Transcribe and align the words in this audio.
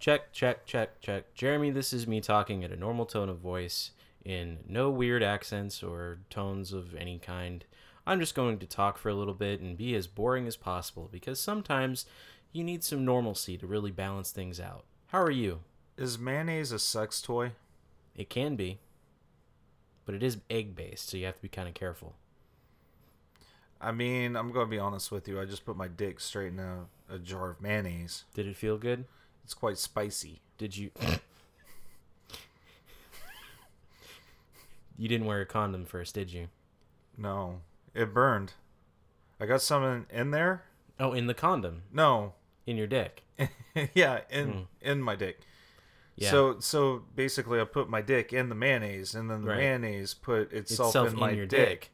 Check, 0.00 0.32
check, 0.32 0.64
check, 0.64 0.98
check. 1.02 1.34
Jeremy, 1.34 1.70
this 1.70 1.92
is 1.92 2.06
me 2.06 2.22
talking 2.22 2.64
at 2.64 2.72
a 2.72 2.76
normal 2.76 3.04
tone 3.04 3.28
of 3.28 3.36
voice 3.36 3.90
in 4.24 4.60
no 4.66 4.88
weird 4.88 5.22
accents 5.22 5.82
or 5.82 6.20
tones 6.30 6.72
of 6.72 6.94
any 6.94 7.18
kind. 7.18 7.66
I'm 8.06 8.18
just 8.18 8.34
going 8.34 8.58
to 8.60 8.66
talk 8.66 8.96
for 8.96 9.10
a 9.10 9.14
little 9.14 9.34
bit 9.34 9.60
and 9.60 9.76
be 9.76 9.94
as 9.94 10.06
boring 10.06 10.46
as 10.46 10.56
possible 10.56 11.10
because 11.12 11.38
sometimes 11.38 12.06
you 12.50 12.64
need 12.64 12.82
some 12.82 13.04
normalcy 13.04 13.58
to 13.58 13.66
really 13.66 13.90
balance 13.90 14.30
things 14.30 14.58
out. 14.58 14.84
How 15.08 15.20
are 15.20 15.30
you? 15.30 15.60
Is 15.98 16.18
mayonnaise 16.18 16.72
a 16.72 16.78
sex 16.78 17.20
toy? 17.20 17.52
It 18.16 18.30
can 18.30 18.56
be, 18.56 18.78
but 20.06 20.14
it 20.14 20.22
is 20.22 20.38
egg 20.48 20.74
based, 20.74 21.10
so 21.10 21.18
you 21.18 21.26
have 21.26 21.36
to 21.36 21.42
be 21.42 21.48
kind 21.48 21.68
of 21.68 21.74
careful. 21.74 22.14
I 23.82 23.92
mean, 23.92 24.34
I'm 24.34 24.50
going 24.50 24.66
to 24.66 24.70
be 24.70 24.78
honest 24.78 25.12
with 25.12 25.28
you. 25.28 25.38
I 25.38 25.44
just 25.44 25.66
put 25.66 25.76
my 25.76 25.88
dick 25.88 26.20
straight 26.20 26.54
in 26.54 26.58
a, 26.58 26.86
a 27.10 27.18
jar 27.18 27.50
of 27.50 27.60
mayonnaise. 27.60 28.24
Did 28.32 28.46
it 28.46 28.56
feel 28.56 28.78
good? 28.78 29.04
It's 29.44 29.54
quite 29.54 29.78
spicy. 29.78 30.40
Did 30.58 30.76
you? 30.76 30.90
you 34.96 35.08
didn't 35.08 35.26
wear 35.26 35.40
a 35.40 35.46
condom 35.46 35.84
first, 35.84 36.14
did 36.14 36.32
you? 36.32 36.48
No, 37.16 37.60
it 37.94 38.12
burned. 38.14 38.52
I 39.40 39.46
got 39.46 39.62
some 39.62 40.06
in, 40.10 40.30
there. 40.30 40.64
Oh, 40.98 41.12
in 41.12 41.26
the 41.26 41.34
condom, 41.34 41.82
No, 41.92 42.34
in 42.66 42.76
your 42.76 42.86
dick. 42.86 43.22
yeah, 43.94 44.20
in 44.30 44.48
hmm. 44.50 44.60
in 44.82 45.00
my 45.02 45.16
dick. 45.16 45.40
Yeah. 46.16 46.30
So 46.30 46.60
so 46.60 47.04
basically, 47.16 47.58
I 47.60 47.64
put 47.64 47.88
my 47.88 48.02
dick 48.02 48.34
in 48.34 48.50
the 48.50 48.54
mayonnaise, 48.54 49.14
and 49.14 49.30
then 49.30 49.40
the 49.42 49.48
Right. 49.48 49.58
mayonnaise 49.58 50.12
put 50.12 50.52
itself, 50.52 50.88
Itself 50.90 51.06
in 51.08 51.14
in 51.14 51.20
my 51.20 51.30
your 51.30 51.46
dick. 51.46 51.68
dick. 51.80 51.90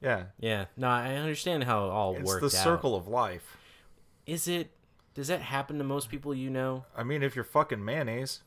Yeah, 0.00 0.24
Yeah. 0.38 0.66
No, 0.76 0.88
I 0.88 1.16
understand 1.16 1.64
how 1.64 1.86
it 1.86 1.90
all 1.90 2.12
works. 2.12 2.20
it's 2.22 2.28
worked 2.28 2.40
the 2.52 2.58
out. 2.58 2.64
circle 2.64 2.94
of 2.96 3.06
life. 3.08 3.56
Is 4.26 4.48
it? 4.48 4.70
Does 5.18 5.26
that 5.26 5.42
happen 5.42 5.78
to 5.78 5.84
most 5.84 6.10
people 6.10 6.32
you 6.32 6.48
know? 6.48 6.84
I 6.96 7.02
mean, 7.02 7.24
if 7.24 7.34
you're 7.34 7.44
fucking 7.44 7.84
mayonnaise, 7.84 8.42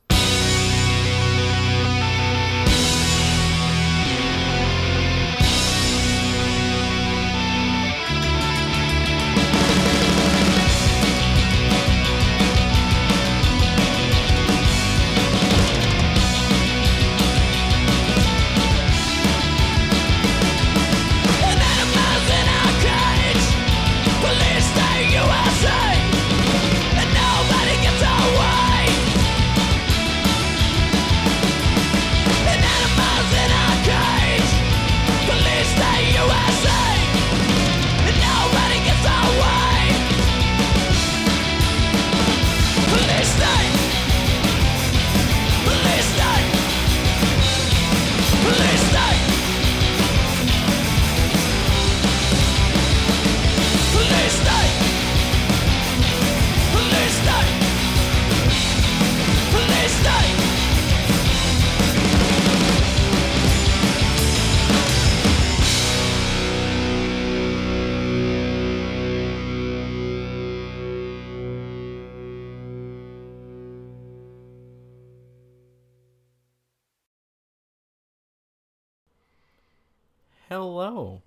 Hello. 80.56 81.22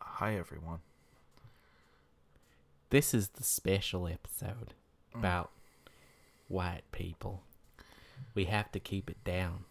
hi 0.00 0.36
everyone. 0.36 0.78
This 2.88 3.12
is 3.12 3.28
the 3.28 3.44
special 3.44 4.08
episode 4.08 4.72
about 5.14 5.50
white 6.48 6.90
people. 6.90 7.42
We 8.34 8.46
have 8.46 8.72
to 8.72 8.80
keep 8.80 9.10
it 9.10 9.22
down 9.22 9.64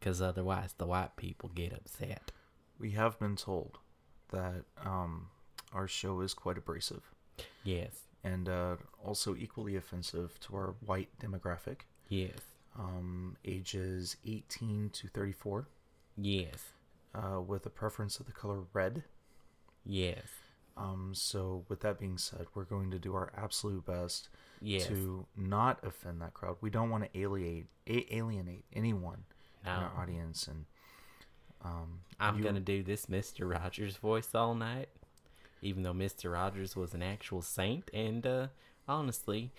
because 0.00 0.20
otherwise 0.20 0.74
the 0.78 0.86
white 0.86 1.14
people 1.14 1.48
get 1.54 1.72
upset. 1.72 2.32
We 2.80 2.90
have 2.90 3.16
been 3.20 3.36
told 3.36 3.78
that 4.32 4.64
um, 4.84 5.28
our 5.72 5.86
show 5.86 6.22
is 6.22 6.34
quite 6.34 6.58
abrasive 6.58 7.08
Yes. 7.62 7.92
and 8.24 8.48
uh, 8.48 8.76
also 9.04 9.36
equally 9.36 9.76
offensive 9.76 10.40
to 10.40 10.56
our 10.56 10.74
white 10.84 11.10
demographic, 11.22 11.82
Yes. 12.08 12.32
um, 12.76 13.36
ages 13.44 14.16
18 14.26 14.90
to 14.90 15.06
34, 15.06 15.68
Yes. 16.16 16.72
uh, 17.14 17.40
with 17.40 17.66
a 17.66 17.70
preference 17.70 18.20
of 18.20 18.26
the 18.26 18.32
color 18.32 18.60
red. 18.72 19.04
Yes. 19.84 20.26
Um, 20.76 21.10
so, 21.14 21.64
with 21.68 21.80
that 21.80 21.98
being 21.98 22.16
said, 22.18 22.46
we're 22.54 22.64
going 22.64 22.90
to 22.92 22.98
do 22.98 23.14
our 23.14 23.30
absolute 23.36 23.84
best 23.84 24.28
Yes. 24.62 24.86
to 24.86 25.26
not 25.36 25.78
offend 25.84 26.20
that 26.22 26.34
crowd. 26.34 26.56
We 26.60 26.70
don't 26.70 26.90
want 26.90 27.04
to 27.04 27.18
alienate 27.18 27.66
a- 27.86 28.14
alienate 28.16 28.64
anyone 28.72 29.24
in 29.64 29.70
our 29.70 29.90
audience, 29.98 30.46
and 30.46 30.64
um, 31.62 32.00
I'm 32.18 32.38
you- 32.38 32.44
gonna 32.44 32.60
do 32.60 32.82
this 32.82 33.06
Mr. 33.06 33.50
Rogers 33.50 33.96
voice 33.96 34.34
all 34.34 34.54
night, 34.54 34.88
even 35.60 35.82
though 35.82 35.92
Mr. 35.92 36.32
Rogers 36.32 36.76
was 36.76 36.94
an 36.94 37.02
actual 37.02 37.42
saint 37.42 37.90
and 37.92 38.26
uh, 38.26 38.46
honestly 38.88 39.50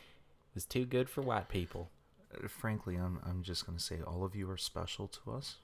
was 0.55 0.65
too 0.65 0.85
good 0.85 1.09
for 1.09 1.21
white 1.21 1.49
people. 1.49 1.89
uh, 2.33 2.47
Frankly, 2.47 2.95
I'm 2.95 3.19
I'm 3.23 3.43
just 3.43 3.65
gonna 3.65 3.79
say 3.79 4.01
all 4.01 4.23
of 4.23 4.35
you 4.35 4.49
are 4.49 4.57
special 4.57 5.07
to 5.07 5.31
us. 5.33 5.57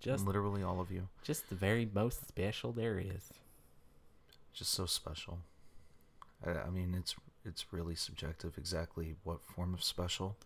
Just 0.00 0.26
literally 0.26 0.62
all 0.62 0.80
of 0.80 0.90
you, 0.90 1.08
just 1.22 1.48
the 1.50 1.54
very 1.54 1.88
most 1.92 2.26
special 2.26 2.72
there 2.72 2.98
is. 2.98 3.30
just 4.52 4.72
so 4.72 4.86
special. 4.86 5.38
I, 6.44 6.50
I 6.52 6.70
mean, 6.70 6.94
it's 6.96 7.14
it's 7.44 7.72
really 7.72 7.94
subjective 7.94 8.56
exactly 8.58 9.14
what 9.24 9.40
form 9.44 9.74
of 9.74 9.82
special. 9.84 10.36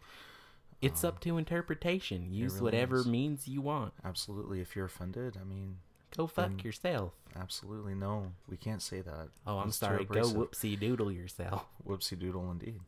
It's 0.83 1.03
up 1.05 1.21
to 1.21 1.39
interpretation. 1.39 2.31
Use 2.33 2.55
really 2.55 2.65
whatever 2.65 2.97
is. 2.99 3.07
means 3.07 3.49
you 3.49 3.63
want. 3.63 3.95
Absolutely, 4.05 4.61
if 4.61 4.77
you're 4.77 4.85
offended, 4.87 5.37
I 5.41 5.45
mean, 5.45 5.77
Go 6.17 6.27
fuck 6.27 6.63
yourself. 6.63 7.13
absolutely 7.41 7.95
no, 7.95 8.33
we 8.49 8.57
can't 8.57 8.83
say 8.83 9.01
that. 9.01 9.29
Oh, 9.47 9.59
I'm 9.59 9.71
sorry. 9.73 10.05
Go 10.05 10.23
whoopsie 10.23 10.79
doodle 10.79 11.11
yourself. 11.11 11.65
Whoopsie 11.89 12.19
doodle 12.19 12.51
indeed. 12.51 12.81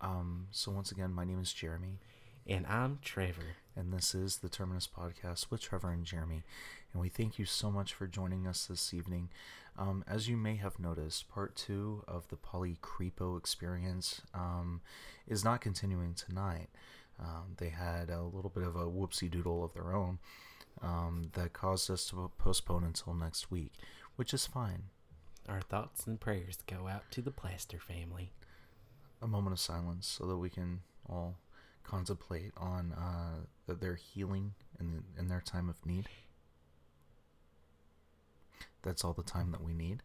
Um, 0.00 0.46
so 0.50 0.70
once 0.70 0.90
again, 0.92 1.12
my 1.12 1.24
name 1.24 1.40
is 1.40 1.52
Jeremy, 1.52 1.98
And 2.48 2.66
I'm 2.66 2.98
Trevor. 3.02 3.56
and 3.76 3.92
this 3.92 4.14
is 4.14 4.38
the 4.38 4.48
Terminus 4.48 4.88
Podcast 4.88 5.50
with 5.50 5.60
Trevor 5.60 5.90
and 5.90 6.04
Jeremy. 6.04 6.42
And 6.92 7.02
we 7.02 7.08
thank 7.08 7.38
you 7.38 7.44
so 7.44 7.70
much 7.70 7.92
for 7.92 8.06
joining 8.06 8.46
us 8.46 8.66
this 8.66 8.92
evening. 8.94 9.28
Um, 9.78 10.02
as 10.08 10.28
you 10.28 10.36
may 10.36 10.56
have 10.56 10.80
noticed, 10.80 11.28
part 11.28 11.54
two 11.54 12.02
of 12.08 12.26
the 12.28 12.36
Poly 12.36 12.78
Creepo 12.82 13.38
experience 13.38 14.22
um, 14.34 14.80
is 15.28 15.44
not 15.44 15.60
continuing 15.60 16.14
tonight. 16.14 16.68
Um, 17.20 17.54
they 17.58 17.68
had 17.68 18.08
a 18.10 18.22
little 18.22 18.50
bit 18.50 18.64
of 18.64 18.74
a 18.76 18.86
whoopsie 18.86 19.30
doodle 19.30 19.62
of 19.62 19.74
their 19.74 19.92
own 19.92 20.18
um, 20.82 21.30
that 21.34 21.52
caused 21.52 21.90
us 21.90 22.06
to 22.10 22.30
postpone 22.38 22.82
until 22.82 23.14
next 23.14 23.50
week, 23.50 23.72
which 24.16 24.32
is 24.32 24.46
fine. 24.46 24.84
Our 25.48 25.60
thoughts 25.60 26.06
and 26.06 26.18
prayers 26.18 26.58
go 26.66 26.88
out 26.88 27.10
to 27.12 27.20
the 27.20 27.30
Plaster 27.30 27.78
family. 27.78 28.32
a 29.20 29.26
moment 29.26 29.52
of 29.52 29.60
silence 29.60 30.06
so 30.06 30.26
that 30.26 30.38
we 30.38 30.48
can 30.48 30.80
all 31.08 31.36
contemplate 31.88 32.52
on 32.56 32.92
uh, 32.92 33.44
th- 33.66 33.78
their 33.80 33.94
healing 33.94 34.54
in, 34.78 35.02
in 35.18 35.28
their 35.28 35.40
time 35.40 35.68
of 35.68 35.84
need. 35.86 36.06
That's 38.82 39.04
all 39.04 39.12
the 39.12 39.22
time 39.22 39.50
that 39.52 39.62
we 39.62 39.74
need. 39.74 40.02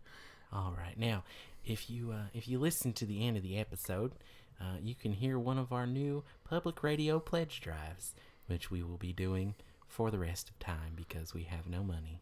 All 0.51 0.73
right. 0.77 0.97
Now, 0.97 1.23
if 1.65 1.89
you 1.89 2.11
uh, 2.11 2.27
if 2.33 2.47
you 2.47 2.59
listen 2.59 2.93
to 2.93 3.05
the 3.05 3.25
end 3.27 3.37
of 3.37 3.43
the 3.43 3.57
episode, 3.57 4.13
uh, 4.59 4.77
you 4.81 4.95
can 4.95 5.13
hear 5.13 5.37
one 5.39 5.57
of 5.57 5.71
our 5.71 5.85
new 5.87 6.23
public 6.43 6.83
radio 6.83 7.19
pledge 7.19 7.61
drives, 7.61 8.13
which 8.47 8.69
we 8.71 8.83
will 8.83 8.97
be 8.97 9.13
doing 9.13 9.55
for 9.87 10.09
the 10.11 10.19
rest 10.19 10.49
of 10.49 10.59
time 10.59 10.93
because 10.95 11.33
we 11.33 11.43
have 11.43 11.67
no 11.67 11.83
money. 11.83 12.21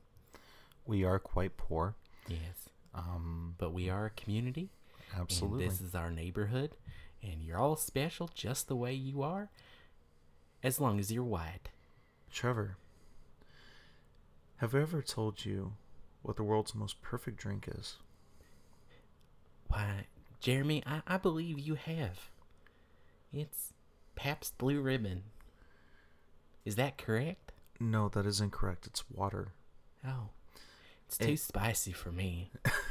We 0.86 1.04
are 1.04 1.20
quite 1.20 1.58
poor. 1.58 1.96
Yes, 2.28 2.70
Um, 2.94 3.56
but 3.58 3.74
we 3.74 3.90
are 3.90 4.06
a 4.06 4.10
community. 4.12 4.70
absolutely. 5.18 5.68
This 5.68 5.82
is 5.82 5.96
our 5.96 6.12
neighborhood, 6.12 6.72
and 7.24 7.44
you're 7.44 7.58
all 7.58 7.76
special 7.76 8.30
just 8.34 8.68
the 8.68 8.76
way 8.76 8.94
you 8.94 9.22
are, 9.22 9.50
as 10.64 10.80
long 10.80 11.00
as 11.00 11.12
you're 11.12 11.24
white. 11.24 11.70
Trevor, 12.32 12.78
have 14.58 14.76
I 14.76 14.82
ever 14.82 15.02
told 15.02 15.46
you 15.46 15.74
what 16.22 16.38
the 16.38 16.44
world's 16.44 16.76
most 16.76 17.02
perfect 17.02 17.38
drink 17.38 17.68
is? 17.68 17.96
Why, 19.68 20.06
Jeremy, 20.40 20.84
I, 20.86 21.02
I 21.08 21.18
believe 21.18 21.60
you 21.60 21.76
have. 21.76 22.30
It's 23.34 23.74
Pabst 24.16 24.58
Blue 24.58 24.82
Ribbon. 24.82 25.24
Is 26.66 26.76
that 26.76 26.98
correct? 26.98 27.52
No, 27.80 28.10
that 28.10 28.26
is 28.26 28.40
incorrect. 28.40 28.86
It's 28.86 29.04
water. 29.10 29.54
Oh, 30.06 30.30
it's 31.08 31.18
too 31.18 31.38
spicy 31.38 31.92
for 31.92 32.12
me. 32.12 32.52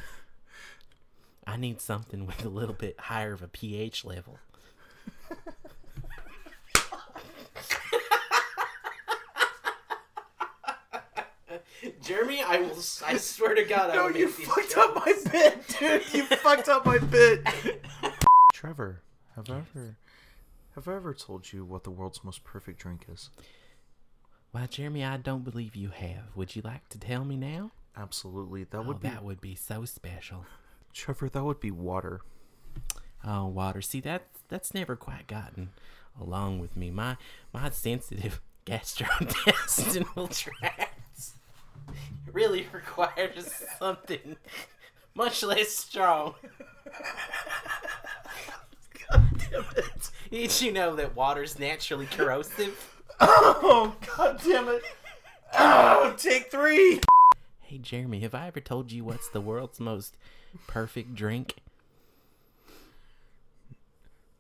I 1.47 1.57
need 1.57 1.81
something 1.81 2.27
with 2.27 2.45
a 2.45 2.49
little 2.49 2.75
bit 2.75 2.99
higher 2.99 3.33
of 3.33 3.43
a 3.43 3.49
pH 3.49 4.05
level. 4.05 4.39
Jeremy, 12.03 12.43
I 12.43 12.59
will. 12.61 12.79
I 13.07 13.17
swear 13.17 13.55
to 13.55 13.65
God, 13.65 13.91
I 13.91 13.95
No, 13.97 14.09
you 14.09 14.29
fucked 14.29 14.77
up 14.77 14.95
my 14.95 15.15
bit, 15.33 15.77
dude. 15.79 16.03
You 16.13 16.25
fucked 16.25 16.69
up 16.69 16.85
my 16.85 16.99
bit. 16.99 17.47
Trevor, 18.53 19.03
have 19.37 19.49
I 19.51 19.59
ever 19.59 19.97
have 20.75 20.89
I 20.89 20.95
ever 20.97 21.15
told 21.15 21.53
you 21.53 21.65
what 21.65 21.85
the 21.85 21.91
world's 21.91 22.23
most 22.23 22.45
perfect 22.45 22.81
drink 22.81 23.07
is? 23.11 23.31
Well, 24.53 24.67
Jeremy, 24.69 25.05
I 25.05 25.17
don't 25.17 25.45
believe 25.45 25.75
you 25.75 25.89
have. 25.91 26.35
Would 26.35 26.55
you 26.55 26.63
like 26.63 26.89
to 26.91 26.99
tell 26.99 27.25
me 27.25 27.37
now? 27.37 27.71
Absolutely. 27.97 28.65
That 28.65 28.79
Oh, 28.79 28.83
would 28.83 29.01
be 29.01 29.09
that 29.09 29.25
would 29.25 29.41
be 29.41 29.55
so 29.55 29.85
special. 29.87 30.45
Trevor, 30.93 31.29
that 31.29 31.45
would 31.45 31.61
be 31.61 31.71
water. 31.71 32.21
Oh, 33.25 33.47
water. 33.47 33.83
See, 33.83 34.01
that 34.01 34.27
that's 34.49 34.75
never 34.75 34.97
quite 34.97 35.27
gotten 35.27 35.71
along 36.21 36.59
with 36.59 36.77
me. 36.77 36.91
My 36.91 37.17
my 37.53 37.71
sensitive 37.71 38.41
gastrointestinal 38.67 40.37
tracts 40.61 41.35
really 42.33 42.67
requires 42.73 43.53
something 43.79 44.37
much 45.15 45.43
less 45.43 45.71
strong. 45.71 46.35
God 49.11 49.45
damn 49.51 49.65
it! 49.77 50.11
Did 50.31 50.61
you 50.61 50.73
know 50.73 50.95
that 50.97 51.17
water's 51.17 51.59
naturally 51.59 52.07
corrosive? 52.07 53.03
Oh 53.21 53.95
god 54.17 54.41
damn 54.45 54.69
it. 54.69 54.83
Oh, 55.59 56.15
take 56.17 56.51
three. 56.51 57.01
Hey, 57.71 57.79
Jeremy, 57.79 58.19
have 58.23 58.35
I 58.35 58.49
ever 58.49 58.59
told 58.59 58.91
you 58.91 59.05
what's 59.05 59.29
the 59.29 59.41
world's 59.41 59.79
most 59.79 60.17
perfect 60.67 61.15
drink? 61.15 61.55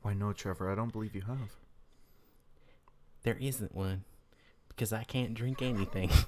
Why 0.02 0.14
no, 0.14 0.32
Trevor, 0.32 0.68
I 0.68 0.74
don't 0.74 0.90
believe 0.90 1.14
you 1.14 1.20
have. 1.20 1.54
There 3.22 3.36
isn't 3.40 3.72
one 3.72 4.02
because 4.66 4.92
I 4.92 5.04
can't 5.04 5.32
drink 5.32 5.62
anything. 5.62 6.10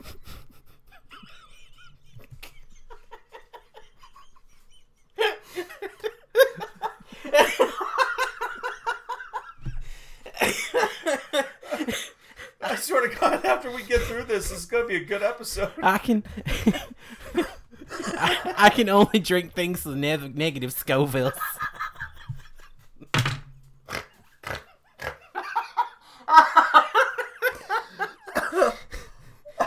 I 12.64 12.68
swear 12.82 13.08
to 13.08 13.16
God, 13.16 13.44
after 13.44 13.70
we 13.70 13.82
get 13.84 14.00
through 14.02 14.24
this, 14.24 14.50
is 14.50 14.66
gonna 14.66 14.86
be 14.86 14.96
a 14.96 15.04
good 15.04 15.22
episode. 15.22 15.72
I 15.82 15.98
can 15.98 16.24
I, 17.96 18.54
I 18.56 18.70
can 18.70 18.88
only 18.88 19.20
drink 19.20 19.54
things 19.54 19.84
with 19.84 19.96
negative 19.96 20.74
Scovilles. 20.74 21.32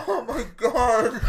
Oh 0.07 0.23
my 0.27 0.45
god. 0.57 1.21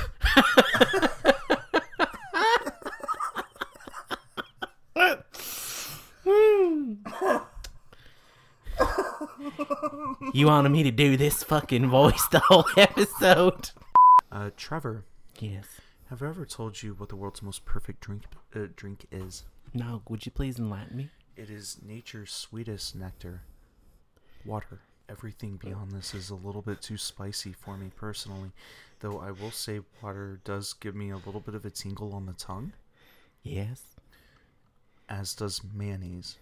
You 10.36 10.48
wanted 10.48 10.68
me 10.68 10.82
to 10.82 10.90
do 10.90 11.16
this 11.16 11.42
fucking 11.42 11.88
voice 11.88 12.28
the 12.28 12.40
whole 12.40 12.66
episode? 12.76 13.70
Uh, 14.30 14.50
Trevor, 14.54 15.06
Yes. 15.38 15.64
have 16.10 16.22
I 16.22 16.26
ever 16.28 16.44
told 16.44 16.82
you 16.82 16.92
what 16.92 17.08
the 17.08 17.16
world's 17.16 17.40
most 17.40 17.64
perfect 17.64 18.00
drink 18.00 18.24
uh, 18.54 18.66
drink 18.76 19.06
is? 19.10 19.44
No, 19.72 20.02
would 20.10 20.26
you 20.26 20.32
please 20.32 20.58
enlighten 20.58 20.94
me? 20.94 21.08
It 21.38 21.48
is 21.48 21.78
nature's 21.82 22.32
sweetest 22.32 22.94
nectar. 22.94 23.44
Water. 24.44 24.80
Everything 25.08 25.56
beyond 25.56 25.92
this 25.92 26.12
is 26.14 26.28
a 26.28 26.34
little 26.34 26.60
bit 26.60 26.82
too 26.82 26.98
spicy 26.98 27.54
for 27.54 27.78
me 27.78 27.90
personally. 27.96 28.50
Though 29.00 29.18
I 29.18 29.30
will 29.30 29.50
say 29.52 29.80
water 30.02 30.40
does 30.44 30.74
give 30.74 30.94
me 30.94 31.08
a 31.08 31.16
little 31.16 31.40
bit 31.40 31.54
of 31.54 31.64
a 31.64 31.70
tingle 31.70 32.12
on 32.14 32.26
the 32.26 32.34
tongue, 32.34 32.74
Yes. 33.42 33.80
as 35.08 35.34
does 35.34 35.62
mayonnaise. 35.72 36.36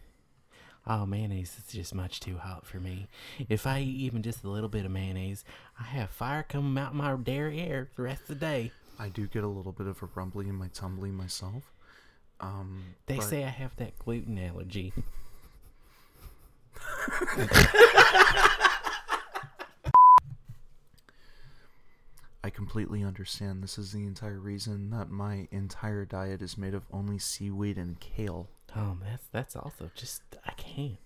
Oh, 0.87 1.07
mayonnaise 1.07 1.57
is 1.59 1.73
just 1.73 1.95
much 1.95 2.21
too 2.21 2.37
hot 2.37 2.67
for 2.67 2.79
me. 2.79 3.07
If 3.49 3.67
I 3.67 3.81
eat 3.81 3.97
even 4.01 4.23
just 4.23 4.45
a 4.45 4.51
little 4.51 4.69
bit 4.69 4.85
of 4.85 4.91
mayonnaise, 4.91 5.45
I 5.81 5.85
have 5.85 6.11
fire 6.11 6.43
coming 6.43 6.83
out 6.83 6.95
my 6.95 7.15
derriere 7.17 7.89
the 7.97 8.03
rest 8.03 8.23
of 8.23 8.29
the 8.29 8.35
day. 8.35 8.71
I 8.99 9.09
do 9.09 9.27
get 9.27 9.45
a 9.45 9.49
little 9.49 9.73
bit 9.73 9.87
of 9.87 10.03
a 10.03 10.09
rumbling 10.15 10.49
in 10.49 10.55
my 10.57 10.69
tumbling 10.69 11.15
myself. 11.15 11.73
Um, 12.41 12.83
They 13.07 13.17
but- 13.17 13.25
say 13.25 13.45
I 13.45 13.49
have 13.49 13.75
that 13.77 13.99
gluten 13.99 14.39
allergy. 14.39 14.93
I 22.45 22.51
completely 22.51 23.03
understand. 23.03 23.63
This 23.63 23.79
is 23.79 23.93
the 23.93 24.05
entire 24.05 24.39
reason 24.39 24.91
that 24.91 25.09
my 25.09 25.49
entire 25.51 26.05
diet 26.05 26.43
is 26.43 26.59
made 26.59 26.75
of 26.75 26.83
only 26.93 27.19
seaweed 27.19 27.79
and 27.79 27.99
kale. 27.99 28.51
Oh, 28.77 28.99
that's 29.03 29.25
that's 29.33 29.57
also 29.57 29.91
just 29.95 30.21
I 30.45 30.53
can't. 30.53 30.99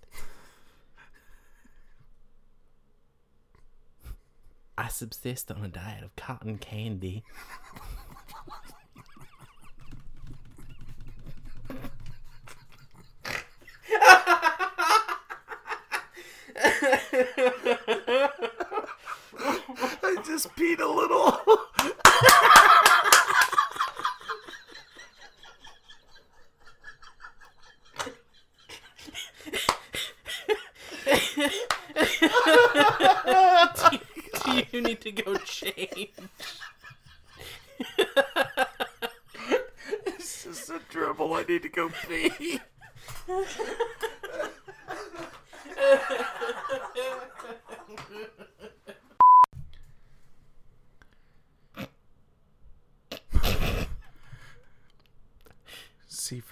I 4.76 4.88
subsist 4.88 5.52
on 5.52 5.64
a 5.64 5.69
diet 5.69 6.02
of 6.02 6.17
cotton 6.17 6.58
candy. 6.58 7.23
I 19.49 20.23
just 20.25 20.55
peed 20.56 20.81
a 20.81 20.87
little. 20.87 21.41
Do 34.44 34.63
you 34.72 34.82
need 34.82 35.01
to 35.03 35.13
go 35.13 35.37
change? 35.37 36.11
it's 40.06 40.44
just 40.44 40.70
a 40.70 40.81
dribble. 40.91 41.32
I 41.34 41.44
need 41.44 41.63
to 41.63 41.69
go 41.69 41.91
pee. 42.06 42.61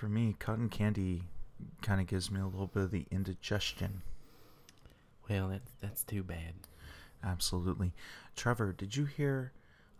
for 0.06 0.10
me, 0.12 0.36
cotton 0.38 0.68
candy 0.68 1.25
kind 1.82 2.00
of 2.00 2.06
gives 2.06 2.30
me 2.30 2.40
a 2.40 2.46
little 2.46 2.68
bit 2.68 2.84
of 2.84 2.90
the 2.92 3.06
indigestion. 3.10 4.02
Well, 5.28 5.48
that's 5.48 5.72
that's 5.80 6.04
too 6.04 6.22
bad. 6.22 6.54
Absolutely. 7.25 7.92
Trevor, 8.36 8.72
did 8.72 8.94
you 8.94 9.06
hear 9.06 9.50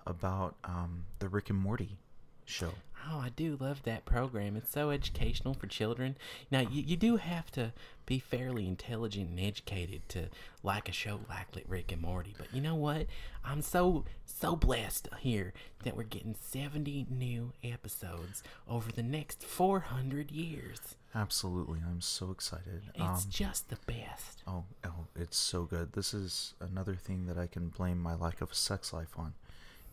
about 0.07 0.55
um, 0.63 1.07
the 1.19 1.29
Rick 1.29 1.51
and 1.51 1.59
Morty 1.59 1.99
show? 2.47 2.71
Oh, 3.09 3.21
I 3.21 3.29
do 3.29 3.57
love 3.61 3.85
that 3.85 4.05
program. 4.05 4.57
It's 4.57 4.73
so 4.73 4.91
educational 4.91 5.55
for 5.55 5.69
children. 5.69 6.17
Now, 6.51 6.61
you, 6.61 6.83
you 6.83 6.97
do 6.97 7.17
have 7.17 7.53
to 7.53 7.73
be 8.05 8.19
fairly 8.19 8.67
intelligent 8.67 9.31
and 9.31 9.39
educated 9.39 10.09
to 10.09 10.25
like 10.65 10.89
a 10.89 10.93
show 10.93 11.21
like 11.29 11.47
Rick 11.69 11.93
and 11.93 12.03
Morty. 12.03 12.35
But 12.37 12.53
you 12.53 12.61
know 12.61 12.75
what? 12.75 13.07
I'm 13.45 13.63
so, 13.63 14.05
so 14.25 14.57
blessed 14.57 15.09
here 15.21 15.53
that 15.85 15.97
we're 15.97 16.03
getting 16.03 16.35
70 16.41 17.07
new 17.09 17.53
episodes 17.63 18.43
over 18.69 18.91
the 18.91 19.05
next 19.05 19.45
400 19.45 20.33
years. 20.33 20.81
Absolutely. 21.15 21.79
I'm 21.89 22.01
so 22.01 22.33
excited. 22.33 22.83
It's 22.95 23.01
Um, 23.25 23.31
just 23.31 23.69
the 23.69 23.79
best. 23.87 24.43
oh, 24.49 24.65
oh, 24.85 25.07
it's 25.15 25.37
so 25.37 25.63
good. 25.65 25.93
This 25.93 26.13
is 26.13 26.55
another 26.61 26.97
thing 26.97 27.27
that 27.27 27.39
I 27.39 27.47
can 27.47 27.69
blame 27.69 28.01
my 28.01 28.15
lack 28.17 28.41
of 28.41 28.53
sex 28.53 28.93
life 28.93 29.17
on, 29.17 29.35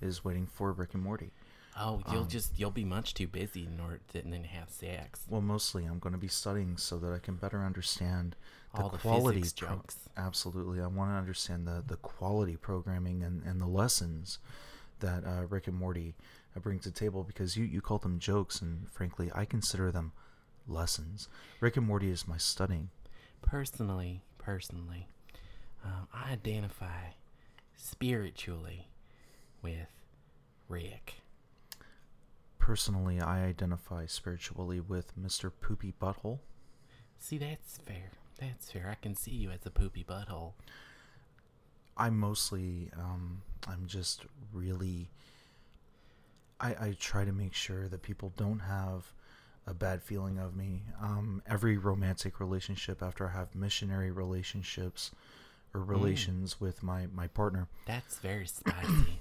is 0.02 0.26
waiting 0.26 0.48
for 0.48 0.72
Rick 0.72 0.96
and 0.96 1.04
Morty. 1.04 1.32
Oh, 1.78 2.02
you'll 2.12 2.22
um, 2.22 2.28
just, 2.28 2.60
you'll 2.60 2.72
be 2.72 2.86
much 2.86 3.14
too 3.16 3.28
busy 3.28 3.66
in 3.66 3.80
order 3.80 4.00
to 4.10 4.22
then 4.22 4.44
have 4.44 4.70
sex. 4.70 5.22
Well, 5.28 5.42
mostly 5.42 5.86
I'm 5.86 6.00
going 6.00 6.14
to 6.14 6.20
be 6.20 6.28
studying 6.28 6.78
so 6.78 6.98
that 7.00 7.12
I 7.12 7.20
can 7.20 7.36
better 7.36 7.64
understand 7.64 8.36
the 8.76 8.84
All 8.84 8.90
the 8.90 8.98
quality. 8.98 9.44
pro- 9.58 9.70
jokes. 9.70 9.98
Absolutely. 10.16 10.82
I 10.82 10.88
want 10.88 11.12
to 11.12 11.16
understand 11.16 11.68
the, 11.68 11.84
the 11.86 11.96
quality 11.98 12.56
programming 12.58 13.24
and, 13.24 13.44
and 13.44 13.60
the 13.60 13.66
lessons 13.68 14.40
that 15.00 15.24
uh, 15.26 15.46
Rick 15.50 15.68
and 15.68 15.76
Morty 15.76 16.16
uh, 16.56 16.60
bring 16.60 16.80
to 16.80 16.90
the 16.90 16.96
table 17.00 17.24
because 17.24 17.58
you, 17.58 17.66
you 17.66 17.82
call 17.82 17.98
them 17.98 18.20
jokes, 18.20 18.62
and 18.62 18.90
frankly, 18.92 19.32
I 19.34 19.46
consider 19.46 19.92
them 19.92 20.12
lessons. 20.68 21.28
Rick 21.60 21.78
and 21.78 21.88
Morty 21.88 22.10
is 22.10 22.28
my 22.28 22.38
studying. 22.38 22.90
Personally, 23.42 24.22
personally, 24.38 25.08
um, 25.84 26.08
I 26.14 26.32
identify 26.34 27.14
spiritually 27.76 28.88
with 29.62 29.88
Rick. 30.70 31.16
Personally, 32.64 33.20
I 33.20 33.44
identify 33.44 34.06
spiritually 34.06 34.80
with 34.80 35.12
Mr. 35.22 35.52
Poopy 35.60 35.94
Butthole. 36.02 36.40
See, 37.20 37.38
that's 37.38 37.80
fair. 37.86 38.12
That's 38.40 38.72
fair. 38.72 38.88
I 38.90 38.96
can 38.96 39.16
see 39.16 39.32
you 39.32 39.52
as 39.52 39.66
a 39.66 39.70
poopy 39.70 40.06
butthole. 40.08 40.54
I 41.98 42.10
mostly, 42.10 42.90
um, 42.98 43.42
I'm 43.68 43.86
just 43.86 44.22
really. 44.54 45.10
I, 46.62 46.70
I 46.70 46.98
try 46.98 47.26
to 47.26 47.34
make 47.34 47.54
sure 47.54 47.90
that 47.90 48.02
people 48.02 48.32
don't 48.38 48.60
have 48.60 49.12
a 49.68 49.74
bad 49.74 50.02
feeling 50.02 50.38
of 50.40 50.56
me. 50.56 50.84
Um, 51.02 51.42
every 51.46 51.76
romantic 51.76 52.40
relationship, 52.40 53.04
after 53.04 53.28
I 53.28 53.32
have 53.34 53.54
missionary 53.54 54.12
relationships 54.12 55.12
or 55.74 55.82
relations 55.82 56.62
with 56.62 56.82
my, 56.82 57.08
my 57.14 57.28
partner, 57.28 57.68
That's 57.86 58.20
very 58.20 58.48
spicy. 58.48 59.20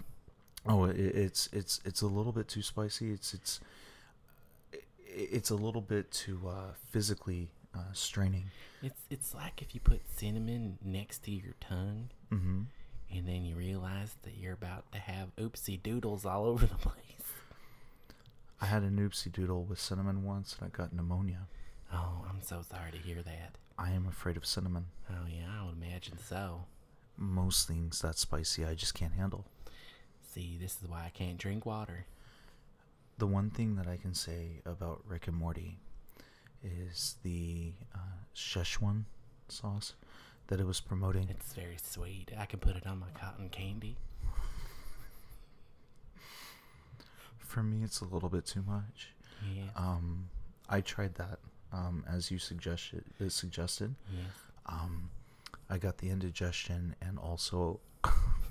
Oh, 0.66 0.84
it, 0.84 0.96
it's 0.98 1.48
it's 1.52 1.80
it's 1.84 2.02
a 2.02 2.06
little 2.06 2.32
bit 2.32 2.48
too 2.48 2.62
spicy. 2.62 3.12
It's 3.12 3.34
it's 3.34 3.60
it's 5.06 5.50
a 5.50 5.54
little 5.56 5.80
bit 5.82 6.10
too 6.10 6.40
uh, 6.48 6.72
physically 6.90 7.50
uh, 7.74 7.92
straining. 7.92 8.44
it's 8.82 9.02
it's 9.10 9.34
like 9.34 9.60
if 9.62 9.74
you 9.74 9.80
put 9.80 10.00
cinnamon 10.16 10.78
next 10.84 11.22
to 11.24 11.30
your 11.30 11.54
tongue, 11.60 12.10
hmm 12.30 12.62
and 13.14 13.28
then 13.28 13.44
you 13.44 13.54
realize 13.54 14.16
that 14.22 14.38
you're 14.40 14.54
about 14.54 14.90
to 14.90 14.98
have 14.98 15.36
oopsie 15.36 15.82
doodles 15.82 16.24
all 16.24 16.46
over 16.46 16.64
the 16.64 16.74
place. 16.76 16.96
I 18.58 18.64
had 18.64 18.82
an 18.82 18.96
oopsie 18.98 19.30
doodle 19.30 19.64
with 19.64 19.78
cinnamon 19.78 20.24
once, 20.24 20.56
and 20.58 20.66
I 20.72 20.74
got 20.74 20.94
pneumonia. 20.94 21.46
Oh, 21.92 22.24
I'm 22.26 22.40
so 22.40 22.62
sorry 22.62 22.90
to 22.92 22.96
hear 22.96 23.20
that. 23.22 23.56
I 23.78 23.90
am 23.90 24.06
afraid 24.06 24.38
of 24.38 24.46
cinnamon. 24.46 24.86
Oh 25.10 25.26
yeah, 25.28 25.44
I 25.60 25.66
would 25.66 25.74
imagine 25.76 26.16
so. 26.18 26.64
Most 27.18 27.68
things 27.68 28.00
that 28.00 28.16
spicy, 28.16 28.64
I 28.64 28.74
just 28.74 28.94
can't 28.94 29.12
handle. 29.12 29.44
See, 30.34 30.56
this 30.60 30.78
is 30.82 30.88
why 30.88 31.04
I 31.04 31.10
can't 31.10 31.36
drink 31.38 31.66
water. 31.66 32.06
The 33.18 33.26
one 33.26 33.50
thing 33.50 33.76
that 33.76 33.86
I 33.86 33.96
can 33.96 34.14
say 34.14 34.60
about 34.64 35.02
Rick 35.06 35.26
and 35.28 35.36
Morty 35.36 35.78
is 36.64 37.16
the 37.22 37.72
uh, 37.94 37.98
Szechuan 38.34 39.04
sauce 39.48 39.94
that 40.46 40.58
it 40.60 40.66
was 40.66 40.80
promoting. 40.80 41.28
It's 41.28 41.52
very 41.52 41.76
sweet. 41.82 42.30
I 42.38 42.46
can 42.46 42.60
put 42.60 42.76
it 42.76 42.86
on 42.86 42.98
my 43.00 43.08
cotton 43.14 43.48
candy. 43.50 43.96
For 47.38 47.62
me, 47.62 47.82
it's 47.84 48.00
a 48.00 48.04
little 48.06 48.30
bit 48.30 48.46
too 48.46 48.62
much. 48.66 49.10
Yeah. 49.54 49.64
Um, 49.76 50.30
I 50.68 50.80
tried 50.80 51.14
that 51.16 51.38
um, 51.72 52.04
as 52.10 52.30
you 52.30 52.38
suggested. 52.38 53.04
uh, 53.24 53.28
Suggested. 53.28 53.94
yes. 54.10 54.24
Um, 54.66 55.10
I 55.68 55.76
got 55.78 55.98
the 55.98 56.08
indigestion 56.10 56.94
and 57.02 57.18
also 57.18 57.80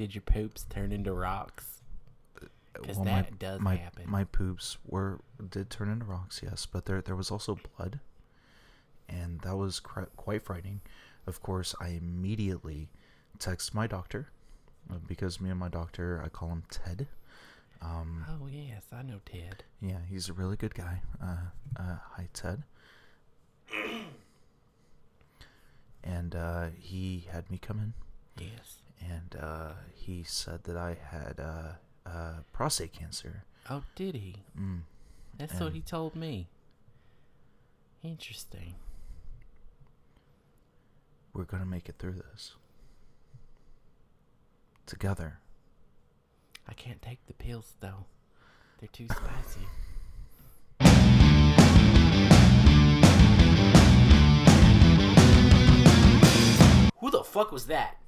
Did 0.00 0.14
your 0.14 0.22
poops 0.22 0.64
turn 0.70 0.92
into 0.92 1.12
rocks? 1.12 1.82
'Cause 2.72 2.96
well, 2.96 3.04
that 3.04 3.30
my, 3.32 3.36
does 3.38 3.60
my, 3.60 3.76
happen. 3.76 4.04
My 4.08 4.24
poops 4.24 4.78
were 4.86 5.20
did 5.50 5.68
turn 5.68 5.90
into 5.90 6.06
rocks, 6.06 6.40
yes, 6.42 6.64
but 6.64 6.86
there 6.86 7.02
there 7.02 7.14
was 7.14 7.30
also 7.30 7.58
blood, 7.76 8.00
and 9.10 9.40
that 9.42 9.56
was 9.56 9.78
cri- 9.78 10.06
quite 10.16 10.40
frightening. 10.42 10.80
Of 11.26 11.42
course, 11.42 11.74
I 11.82 11.88
immediately 11.88 12.88
text 13.38 13.74
my 13.74 13.86
doctor 13.86 14.28
uh, 14.90 14.94
because 15.06 15.38
me 15.38 15.50
and 15.50 15.60
my 15.60 15.68
doctor, 15.68 16.22
I 16.24 16.30
call 16.30 16.48
him 16.48 16.62
Ted. 16.70 17.06
Um, 17.82 18.24
Oh 18.26 18.46
yes, 18.46 18.86
I 18.92 19.02
know 19.02 19.20
Ted. 19.26 19.64
yeah, 19.82 19.98
he's 20.08 20.30
a 20.30 20.32
really 20.32 20.56
good 20.56 20.74
guy. 20.74 21.02
Uh, 21.22 21.50
uh, 21.76 21.98
hi, 22.12 22.28
Ted. 22.32 22.62
and 26.02 26.34
uh, 26.34 26.68
he 26.78 27.26
had 27.30 27.50
me 27.50 27.58
come 27.58 27.78
in, 27.80 27.92
Yes. 28.46 28.78
And 29.00 29.36
uh, 29.40 29.72
he 29.94 30.22
said 30.22 30.64
that 30.64 30.76
I 30.76 30.96
had 31.10 31.40
uh, 31.40 32.08
uh, 32.08 32.32
prostate 32.52 32.92
cancer. 32.92 33.44
Oh, 33.68 33.82
did 33.94 34.14
he? 34.14 34.36
Mm. 34.58 34.80
That's 35.38 35.58
what 35.58 35.72
he 35.72 35.80
told 35.80 36.16
me. 36.16 36.48
Interesting. 38.02 38.74
We're 41.32 41.44
gonna 41.44 41.66
make 41.66 41.88
it 41.88 41.96
through 41.98 42.22
this 42.32 42.54
together. 44.86 45.38
I 46.68 46.72
can't 46.72 47.00
take 47.00 47.24
the 47.26 47.34
pills 47.34 47.74
though. 47.80 48.06
They're 48.78 48.88
too 48.88 49.06
spicy. 49.06 49.66
Who 57.00 57.10
the 57.10 57.24
fuck 57.24 57.52
was 57.52 57.66
that? 57.66 57.99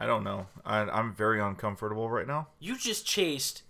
I 0.00 0.06
don't 0.06 0.24
know. 0.24 0.46
I, 0.64 0.80
I'm 0.80 1.14
very 1.14 1.40
uncomfortable 1.40 2.10
right 2.10 2.26
now. 2.26 2.48
You 2.58 2.76
just 2.76 3.06
chased 3.06 3.62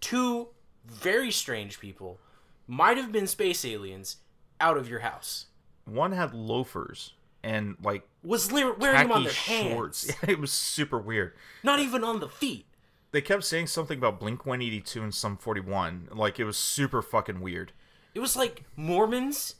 two 0.00 0.48
very 0.86 1.30
strange 1.30 1.80
people, 1.80 2.18
might 2.66 2.96
have 2.96 3.12
been 3.12 3.26
space 3.26 3.64
aliens, 3.64 4.18
out 4.60 4.76
of 4.76 4.88
your 4.88 5.00
house. 5.00 5.46
One 5.84 6.12
had 6.12 6.34
loafers 6.34 7.12
and 7.42 7.76
like 7.82 8.02
Was 8.22 8.50
li- 8.50 8.64
wearing 8.78 9.08
them 9.08 9.12
on 9.12 9.24
their 9.24 9.32
hands, 9.32 9.70
shorts. 9.70 10.12
it 10.26 10.40
was 10.40 10.50
super 10.52 10.98
weird. 10.98 11.32
not 11.62 11.78
even 11.80 12.02
on 12.02 12.20
the 12.20 12.28
feet. 12.28 12.66
They 13.12 13.20
kept 13.20 13.44
saying 13.44 13.68
something 13.68 13.98
about 13.98 14.18
Blink 14.20 14.44
182 14.44 15.02
and 15.02 15.14
Sum 15.14 15.36
41. 15.36 16.08
Like 16.12 16.40
it 16.40 16.44
was 16.44 16.58
super 16.58 17.02
fucking 17.02 17.40
weird. 17.40 17.72
It 18.14 18.20
was 18.20 18.36
like 18.36 18.64
Mormons 18.74 19.56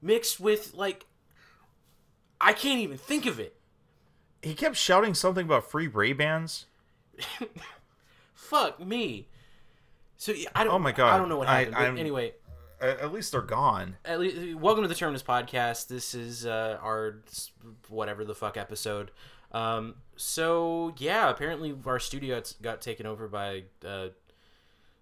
mixed 0.00 0.40
with 0.40 0.74
like 0.74 1.06
I 2.40 2.52
can't 2.52 2.80
even 2.80 2.98
think 2.98 3.26
of 3.26 3.38
it. 3.40 3.55
He 4.42 4.54
kept 4.54 4.76
shouting 4.76 5.14
something 5.14 5.44
about 5.46 5.70
free 5.70 5.86
Ray 5.88 6.12
Bans. 6.12 6.66
Fuck 8.34 8.78
me. 8.84 9.28
So 10.16 10.32
I 10.54 10.64
don't. 10.64 10.72
Oh 10.74 10.78
my 10.78 10.92
God. 10.92 11.12
I 11.14 11.18
don't 11.18 11.28
know 11.28 11.38
what 11.38 11.48
I- 11.48 11.58
happened. 11.60 11.74
but 11.74 11.82
I'm- 11.82 11.98
anyway, 11.98 12.34
At, 12.80 13.00
at 13.00 13.12
least 13.12 13.32
they're 13.32 13.40
gone. 13.42 13.96
at 14.04 14.20
least, 14.20 14.56
welcome 14.58 14.82
to 14.82 14.88
the 14.88 14.94
Terminus 14.94 15.22
podcast. 15.22 15.88
This 15.88 16.14
is 16.14 16.46
uh, 16.46 16.78
our 16.82 17.22
whatever 17.88 18.24
the 18.24 18.34
fuck 18.34 18.56
episode. 18.56 19.10
Um, 19.52 19.96
so 20.16 20.94
yeah, 20.98 21.30
apparently 21.30 21.74
our 21.86 21.98
studio 21.98 22.36
got, 22.36 22.54
got 22.62 22.80
taken 22.80 23.06
over 23.06 23.28
by 23.28 23.64
uh, 23.86 24.08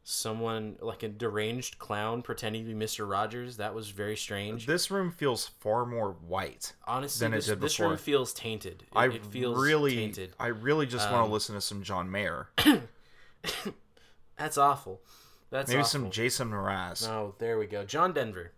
someone 0.07 0.77
like 0.81 1.03
a 1.03 1.09
deranged 1.09 1.79
clown 1.79 2.21
pretending 2.21 2.63
to 2.63 2.69
be 2.69 2.75
Mister 2.75 3.07
Rogers. 3.07 3.57
That 3.57 3.75
was 3.75 3.89
very 3.91 4.17
strange. 4.17 4.67
This 4.67 4.91
room 4.91 5.11
feels 5.11 5.47
far 5.47 5.87
more 5.87 6.13
white. 6.27 6.75
Honestly, 6.87 7.25
than 7.25 7.33
it 7.33 7.37
this, 7.37 7.47
did 7.47 7.61
this 7.61 7.77
before. 7.77 7.89
room 7.91 7.99
feels 7.99 8.33
tainted. 8.35 8.83
It, 8.83 8.89
I 8.95 9.07
it 9.07 9.25
feels 9.27 9.59
really, 9.63 9.97
tainted. 9.97 10.35
I 10.39 10.49
really 10.49 10.87
just 10.87 11.11
want 11.11 11.23
Um, 11.25 11.29
to 11.29 11.33
listen 11.33 11.55
to 11.55 11.61
some 11.61 11.83
John 11.83 12.11
Mayer. 12.11 12.49
That's 14.39 14.59
awful. 14.59 15.01
That's 15.51 15.69
Maybe 15.69 15.81
awful. 15.81 15.89
some 15.89 16.11
Jason 16.11 16.51
Mraz. 16.51 17.09
Oh, 17.09 17.35
there 17.39 17.59
we 17.59 17.67
go. 17.67 17.85
John 17.85 18.13
Denver. 18.13 18.53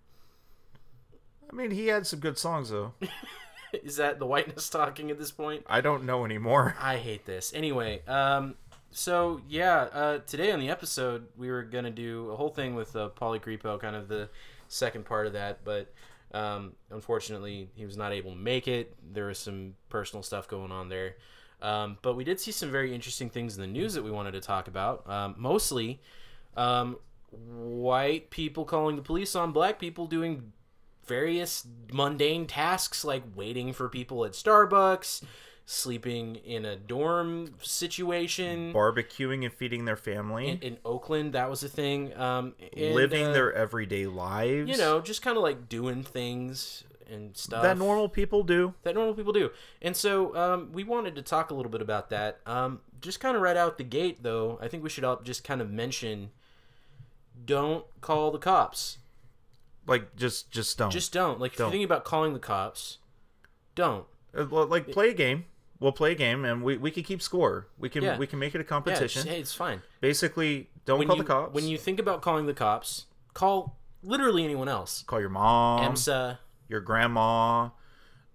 I 1.51 1.55
mean, 1.55 1.71
he 1.71 1.89
had 1.89 2.07
some 2.07 2.21
good 2.21 2.39
songs 2.39 2.71
though. 2.71 2.95
Is 3.85 3.97
that 3.97 4.19
the 4.19 4.27
whiteness 4.27 4.69
talking 4.71 5.11
at 5.11 5.19
this 5.19 5.31
point? 5.31 5.65
I 5.67 5.81
don't 5.81 6.05
know 6.05 6.25
anymore. 6.25 6.77
I 6.81 6.97
hate 6.97 7.27
this. 7.27 7.53
Anyway, 7.55 8.01
um, 8.07 8.55
so 8.91 9.41
yeah, 9.49 9.89
uh, 9.93 10.19
today 10.27 10.53
on 10.53 10.61
the 10.61 10.71
episode 10.71 11.27
we 11.37 11.51
were 11.51 11.63
gonna 11.63 11.91
do 11.91 12.31
a 12.31 12.37
whole 12.37 12.49
thing 12.49 12.75
with 12.75 12.97
uh, 12.97 13.11
kind 13.19 13.97
of 13.97 14.09
the 14.09 14.29
second 14.69 15.05
part 15.05 15.27
of 15.27 15.33
that, 15.35 15.65
but 15.65 15.93
um, 16.33 16.73
unfortunately 16.91 17.71
he 17.75 17.85
was 17.85 17.97
not 17.97 18.13
able 18.13 18.33
to 18.33 18.37
make 18.37 18.69
it. 18.69 18.95
There 19.13 19.27
was 19.27 19.39
some 19.39 19.75
personal 19.89 20.23
stuff 20.23 20.49
going 20.49 20.73
on 20.73 20.89
there, 20.89 21.17
um, 21.63 21.99
but 22.03 22.17
we 22.17 22.25
did 22.25 22.41
see 22.41 22.53
some 22.53 22.71
very 22.71 22.95
interesting 22.95 23.31
things 23.31 23.57
in 23.57 23.61
the 23.61 23.67
news 23.67 23.95
that 23.95 24.05
we 24.05 24.11
wanted 24.11 24.33
to 24.33 24.41
talk 24.41 24.69
about. 24.69 25.09
Um, 25.09 25.35
mostly, 25.39 26.01
um, 26.57 26.97
white 27.31 28.31
people 28.31 28.65
calling 28.65 28.97
the 28.97 29.03
police 29.03 29.35
on 29.35 29.53
black 29.53 29.79
people 29.79 30.07
doing 30.07 30.53
various 31.07 31.67
mundane 31.93 32.47
tasks 32.47 33.05
like 33.05 33.23
waiting 33.35 33.73
for 33.73 33.89
people 33.89 34.25
at 34.25 34.33
Starbucks, 34.33 35.23
sleeping 35.67 36.37
in 36.37 36.65
a 36.65 36.77
dorm 36.77 37.55
situation. 37.61 38.73
Barbecuing 38.73 39.45
and 39.45 39.53
feeding 39.53 39.85
their 39.85 39.97
family, 39.97 40.49
in, 40.49 40.59
in 40.61 40.79
Oakland, 40.85 41.33
that 41.35 41.51
was 41.51 41.63
a 41.63 41.69
thing. 41.69 42.17
Um, 42.17 42.55
and, 42.75 42.95
living 42.95 43.27
uh, 43.27 43.33
their 43.33 43.53
everyday 43.53 44.07
lives. 44.07 44.71
you 44.71 44.79
know, 44.79 45.01
just 45.01 45.21
kind 45.21 45.37
of 45.37 45.43
like 45.43 45.69
doing 45.69 46.05
things 46.05 46.85
and 47.11 47.37
stuff 47.37 47.63
that 47.63 47.79
normal 47.79 48.09
people 48.09 48.43
do. 48.43 48.75
that 48.85 48.95
normal 48.95 49.15
people 49.15 49.33
do. 49.33 49.51
And 49.83 49.95
so 49.95 50.35
um, 50.37 50.73
we 50.73 50.85
wanted 50.85 51.17
to 51.17 51.23
talk 51.23 51.51
a 51.51 51.55
little 51.55 51.71
bit 51.71 51.83
about 51.83 52.11
that. 52.11 52.41
Um, 52.47 52.81
just 53.01 53.21
kind 53.21 53.37
of 53.37 53.43
right 53.43 53.57
out 53.57 53.77
the 53.77 53.85
gate, 53.85 54.23
though, 54.23 54.59
I 54.63 54.69
think 54.69 54.83
we 54.83 54.89
should 54.89 55.05
all 55.05 55.21
just 55.21 55.45
kind 55.45 55.61
of 55.61 55.71
mention 55.71 56.31
don't 57.45 57.85
call 58.01 58.31
the 58.31 58.39
cops. 58.39 58.99
Like 59.87 60.17
just, 60.17 60.51
just 60.51 60.79
don't. 60.79 60.91
Just 60.91 61.13
don't. 61.13 61.41
Like, 61.41 61.53
if 61.53 61.59
you're 61.59 61.71
thinking 61.71 61.85
about 61.85 62.05
calling 62.05 62.33
the 62.33 62.39
cops, 62.39 62.99
don't. 63.75 64.07
Uh, 64.37 64.45
like 64.67 64.91
play 64.91 65.11
a 65.11 65.15
game. 65.15 65.45
We'll 65.79 65.93
play 65.93 66.13
a 66.13 66.15
game, 66.15 66.45
and 66.47 66.63
we, 66.63 66.79
we 66.79 66.91
can 66.91 67.03
keep 67.03 67.21
score. 67.21 67.69
We 67.79 67.89
can 67.91 68.03
Yeah. 68.03 68.17
we 68.19 68.27
can 68.27 68.39
make 68.39 68.55
it 68.55 68.59
a 68.61 68.65
Yeah, 68.65 68.69
competition. 68.69 69.21
it's, 69.21 69.29
hey, 69.31 69.41
it's 69.41 69.53
fine. 69.55 69.83
Basically, 70.01 70.71
Don't 70.87 71.07
call 71.07 71.17
you, 71.17 71.23
the 71.23 71.29
cops. 71.29 71.55
When 71.55 71.65
you 71.69 71.77
think 71.77 71.99
about 72.01 72.23
calling 72.23 72.47
the 72.47 72.55
cops, 72.55 73.07
call 73.35 73.77
literally 74.03 74.43
anyone 74.45 74.69
else. 74.69 75.03
call 75.07 75.21
your 75.21 75.29
mom, 75.29 75.83
EMSA. 75.95 76.39
your 76.69 76.81
grandma, 76.81 77.71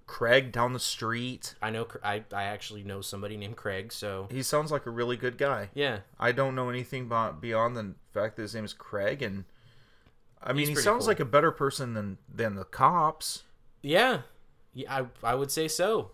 Craig 0.05 0.51
down 0.51 0.73
the 0.73 0.79
street. 0.79 1.55
I 1.61 1.69
know. 1.71 1.87
I 2.03 2.23
I 2.33 2.43
actually 2.43 2.83
know 2.83 3.01
somebody 3.01 3.37
named 3.37 3.55
Craig. 3.55 3.91
So 3.93 4.27
He 4.29 4.43
sounds 4.43 4.71
like 4.71 4.85
a 4.85 4.89
really 4.91 5.15
good 5.17 5.37
guy. 5.37 5.69
yeah, 5.73 5.99
I 6.19 6.31
don't 6.33 6.53
know 6.53 6.69
anything 6.69 7.07
bo- 7.07 7.31
beyond 7.33 7.75
the 7.77 7.95
fact 8.13 8.35
that 8.35 8.41
his 8.43 8.53
name 8.53 8.65
is 8.65 8.73
Craig, 8.73 9.21
and 9.23 9.45
I 10.43 10.51
mean, 10.53 10.59
He's 10.59 10.67
he 10.69 10.73
pretty 10.75 10.83
sounds 10.85 11.05
cool. 11.05 11.07
like 11.07 11.19
a 11.21 11.25
better 11.25 11.51
person 11.51 11.93
than 11.93 12.17
than 12.31 12.55
the 12.55 12.65
cops. 12.65 13.43
yeah, 13.81 14.21
yeah. 14.73 15.05
I 15.23 15.31
I 15.31 15.35
would 15.35 15.49
say 15.49 15.67
so. 15.67 16.11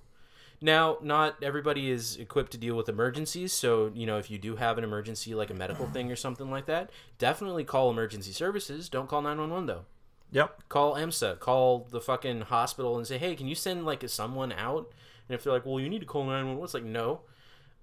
Now, 0.60 0.98
not 1.02 1.36
everybody 1.44 1.92
is 1.92 2.18
equipped 2.18 2.52
to 2.54 2.58
deal 2.58 2.76
with 2.76 2.90
emergencies, 2.90 3.54
so 3.54 3.92
you 3.94 4.06
know 4.08 4.18
if 4.18 4.32
you 4.32 4.38
do 4.38 4.56
have 4.56 4.78
an 4.78 4.84
emergency 4.84 5.36
like 5.36 5.50
a 5.50 5.54
medical 5.54 5.86
thing 5.94 6.12
or 6.12 6.16
something 6.16 6.50
like 6.50 6.66
that, 6.66 6.90
definitely 7.20 7.64
call 7.64 7.92
emergency 7.92 8.32
services. 8.32 8.90
Don't 8.90 9.08
call 9.08 9.22
nine 9.22 9.40
one 9.40 9.52
one 9.52 9.66
though. 9.68 9.86
Yep. 10.32 10.68
Call 10.68 10.96
EMSA. 10.96 11.40
Call 11.40 11.88
the 11.90 12.02
fucking 12.02 12.42
hospital 12.42 12.98
and 12.98 13.08
say, 13.08 13.18
hey, 13.18 13.36
can 13.36 13.48
you 13.48 13.56
send 13.56 13.86
like 13.86 14.08
someone 14.10 14.52
out? 14.52 14.92
And 15.30 15.36
if 15.36 15.44
they're 15.44 15.54
like, 15.54 15.66
well, 15.66 15.80
you 15.80 15.90
need 15.90 16.00
to 16.00 16.06
call 16.06 16.26
nine 16.26 16.48
one 16.48 16.58
one, 16.58 16.66
it's 16.66 16.74
like 16.74 16.84
no, 16.84 17.22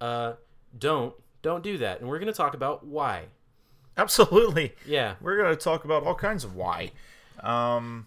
uh, 0.00 0.34
don't 0.76 1.14
don't 1.42 1.62
do 1.62 1.78
that. 1.78 2.00
And 2.00 2.08
we're 2.08 2.18
gonna 2.18 2.32
talk 2.32 2.54
about 2.54 2.84
why. 2.86 3.26
Absolutely. 3.96 4.74
Yeah. 4.86 5.14
We're 5.20 5.36
gonna 5.36 5.56
talk 5.56 5.84
about 5.84 6.02
all 6.02 6.14
kinds 6.14 6.44
of 6.44 6.56
why. 6.56 6.90
Um, 7.40 8.06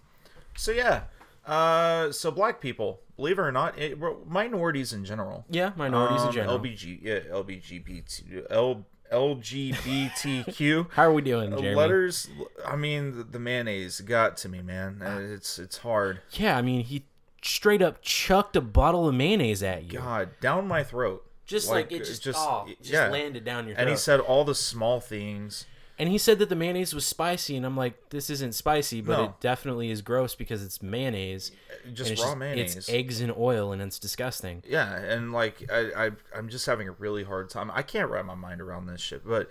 so 0.56 0.72
yeah. 0.72 1.04
Uh, 1.46 2.12
so 2.12 2.30
black 2.30 2.60
people, 2.60 3.00
believe 3.18 3.38
it 3.38 3.42
or 3.42 3.52
not, 3.52 3.78
it, 3.78 3.98
minorities 4.28 4.94
in 4.94 5.04
general. 5.04 5.44
Yeah, 5.50 5.72
minorities 5.76 6.22
in 6.22 6.28
Um, 6.30 6.34
general. 6.34 6.60
LBG, 6.60 7.00
yeah, 7.02 7.20
LGBT, 7.32 8.46
L, 8.50 8.86
LGBTQ. 9.12 10.88
How 10.94 11.04
are 11.04 11.14
we 11.14 11.22
doing, 11.22 11.50
Jeremy? 11.52 11.76
letters. 11.76 12.30
I 12.66 12.76
mean, 12.76 13.18
the, 13.18 13.24
the 13.24 13.40
mayonnaise 13.40 14.02
got 14.02 14.38
to 14.38 14.50
me, 14.50 14.62
man. 14.62 15.02
Uh, 15.02 15.20
It's 15.22 15.60
it's 15.60 15.80
hard. 15.80 16.22
Yeah, 16.32 16.58
I 16.58 16.62
mean, 16.62 16.84
he 16.84 17.06
straight 17.42 17.82
up 17.82 18.02
chucked 18.02 18.56
a 18.56 18.62
bottle 18.62 19.08
of 19.08 19.16
mayonnaise 19.16 19.64
at 19.64 19.92
you. 19.92 20.00
God, 20.00 20.30
down 20.42 20.68
my 20.68 20.84
throat. 20.84 21.24
Just 21.46 21.70
like, 21.70 21.94
it 21.94 22.04
just, 22.04 22.28
oh, 22.36 22.68
just 22.82 22.92
yeah. 22.92 23.08
landed 23.08 23.46
down 23.46 23.68
your 23.68 23.76
throat. 23.76 23.82
And 23.84 23.90
he 23.90 23.96
said 23.96 24.20
all 24.20 24.44
the 24.44 24.54
small 24.56 25.00
things. 25.00 25.66
And 26.00 26.10
he 26.10 26.18
said 26.18 26.40
that 26.40 26.50
the 26.50 26.56
mayonnaise 26.56 26.94
was 26.94 27.06
spicy, 27.06 27.56
and 27.58 27.66
I'm 27.66 27.76
like, 27.78 28.10
this 28.10 28.30
isn't 28.30 28.54
spicy, 28.56 29.02
but 29.02 29.18
No. 29.18 29.24
it 29.26 29.32
definitely 29.40 29.90
is 29.90 30.02
gross 30.02 30.36
because 30.36 30.64
it's 30.64 30.82
mayonnaise. 30.82 31.52
Just 31.94 32.12
and 32.12 32.20
it's 32.20 32.24
raw 32.26 32.36
mayonnaise. 32.36 32.76
It's 32.76 32.90
eggs 32.90 33.22
and 33.22 33.32
oil, 33.38 33.72
and 33.72 33.82
it's 33.82 34.00
disgusting. 34.00 34.64
Yeah, 34.68 34.96
and 34.96 35.32
like 35.34 35.70
I, 35.72 36.06
I 36.08 36.12
I'm 36.36 36.50
just 36.50 36.66
having 36.66 36.88
a 36.88 36.94
really 36.94 37.24
hard 37.24 37.50
time. 37.50 37.72
I 37.74 37.82
can't 37.82 38.10
wrap 38.10 38.26
my 38.26 38.36
mind 38.36 38.62
around 38.62 38.86
this 38.88 39.02
shit. 39.02 39.26
But 39.26 39.50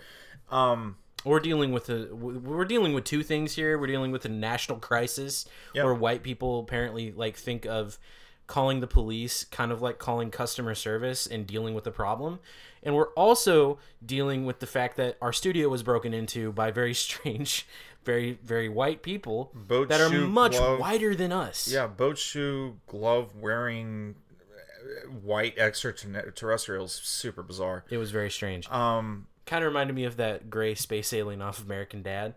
um 0.51 0.97
We're 1.25 1.41
dealing 1.41 1.73
with 1.73 1.89
a 1.91 2.15
we're 2.15 2.65
dealing 2.65 2.93
with 2.95 3.05
two 3.05 3.23
things 3.23 3.55
here. 3.57 3.79
We're 3.79 3.89
dealing 3.89 4.13
with 4.13 4.25
a 4.25 4.29
national 4.29 4.79
crisis 4.79 5.47
Yep. 5.75 5.85
where 5.85 5.95
white 5.95 6.23
people 6.23 6.61
apparently 6.61 7.11
like 7.13 7.37
think 7.37 7.67
of 7.67 7.99
calling 8.47 8.79
the 8.79 8.87
police 8.87 9.43
kind 9.43 9.73
of 9.73 9.83
like 9.83 9.99
calling 9.99 10.31
customer 10.31 10.73
service 10.73 11.27
and 11.27 11.49
dealing 11.49 11.75
with 11.75 11.83
the 11.83 11.91
problem. 11.91 12.39
And 12.83 12.95
we're 12.95 13.13
also 13.15 13.79
dealing 14.05 14.45
with 14.47 14.61
the 14.61 14.67
fact 14.67 14.97
that 14.97 15.17
our 15.21 15.33
studio 15.33 15.69
was 15.69 15.83
broken 15.83 16.15
into 16.15 16.53
by 16.53 16.71
very 16.71 16.95
strange, 17.07 17.67
very 18.05 18.39
very 18.45 18.69
white 18.69 19.03
people 19.03 19.51
Boat 19.55 19.89
that 19.89 20.01
are 20.01 20.11
much 20.11 20.53
glove. 20.53 20.79
whiter 20.79 21.15
than 21.15 21.33
us. 21.33 21.69
yeah, 21.69 21.87
boat 21.87 22.19
shoe 22.19 22.79
glove 22.87 23.35
wearing 23.35 24.15
uh, 24.41 25.09
white 25.11 25.59
extraterrestrials 25.59 26.93
super 27.03 27.43
bizarre. 27.43 27.85
It 27.91 27.99
was 27.99 28.11
very 28.13 28.31
strange. 28.31 28.71
Um 28.71 29.27
kind 29.47 29.65
of 29.65 29.69
reminded 29.69 29.95
me 29.95 30.05
of 30.05 30.17
that 30.17 30.51
gray 30.51 30.75
space 30.75 31.13
alien 31.13 31.41
off 31.43 31.63
American 31.63 32.03
Dad. 32.03 32.35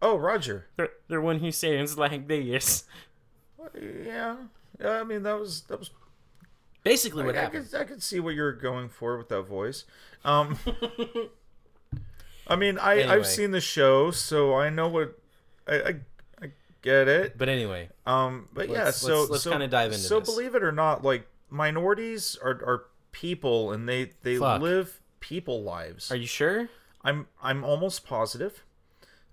oh, 0.00 0.16
Roger. 0.16 0.66
They're, 0.76 0.90
they're 1.08 1.20
one 1.20 1.38
who 1.38 1.52
sounds 1.52 1.96
like 1.96 2.26
this. 2.26 2.84
Yeah. 3.80 4.36
Yeah, 4.80 5.00
I 5.00 5.04
mean 5.04 5.22
that 5.22 5.38
was 5.38 5.62
that 5.62 5.78
was 5.78 5.90
Basically, 6.84 7.24
what 7.24 7.36
I, 7.36 7.38
I 7.38 7.42
happened. 7.42 7.70
could 7.70 7.80
I 7.80 7.84
could 7.84 8.02
see 8.02 8.18
what 8.20 8.34
you're 8.34 8.52
going 8.52 8.88
for 8.88 9.16
with 9.16 9.28
that 9.28 9.42
voice. 9.42 9.84
Um, 10.24 10.58
I 12.46 12.56
mean, 12.56 12.78
I 12.78 12.98
Anyway. 13.00 13.14
I've 13.14 13.26
seen 13.26 13.50
the 13.52 13.60
show, 13.60 14.10
so 14.10 14.54
I 14.54 14.68
know 14.70 14.88
what 14.88 15.18
I 15.66 15.74
I, 15.74 15.94
I 16.42 16.50
get 16.82 17.08
it. 17.08 17.38
But 17.38 17.48
anyway, 17.48 17.88
Um, 18.06 18.48
but 18.52 18.68
yeah, 18.68 18.84
Let's- 18.84 18.98
so 18.98 19.20
let's- 19.20 19.30
let's 19.30 19.42
so- 19.44 19.50
kinda 19.52 19.68
dive 19.68 19.92
into 19.92 20.02
So 20.04 20.20
this. 20.20 20.28
believe 20.28 20.54
it 20.54 20.62
or 20.62 20.72
not, 20.72 21.04
like 21.04 21.26
minorities 21.50 22.36
are 22.42 22.50
are 22.64 22.84
people, 23.12 23.72
and 23.72 23.88
they 23.88 24.12
they 24.22 24.36
Fuck. 24.38 24.60
live 24.60 25.00
people 25.20 25.62
lives. 25.62 26.10
are 26.10 26.16
you 26.16 26.26
sure? 26.26 26.68
I'm 27.04 27.28
I'm 27.42 27.62
almost 27.64 28.04
positive. 28.06 28.64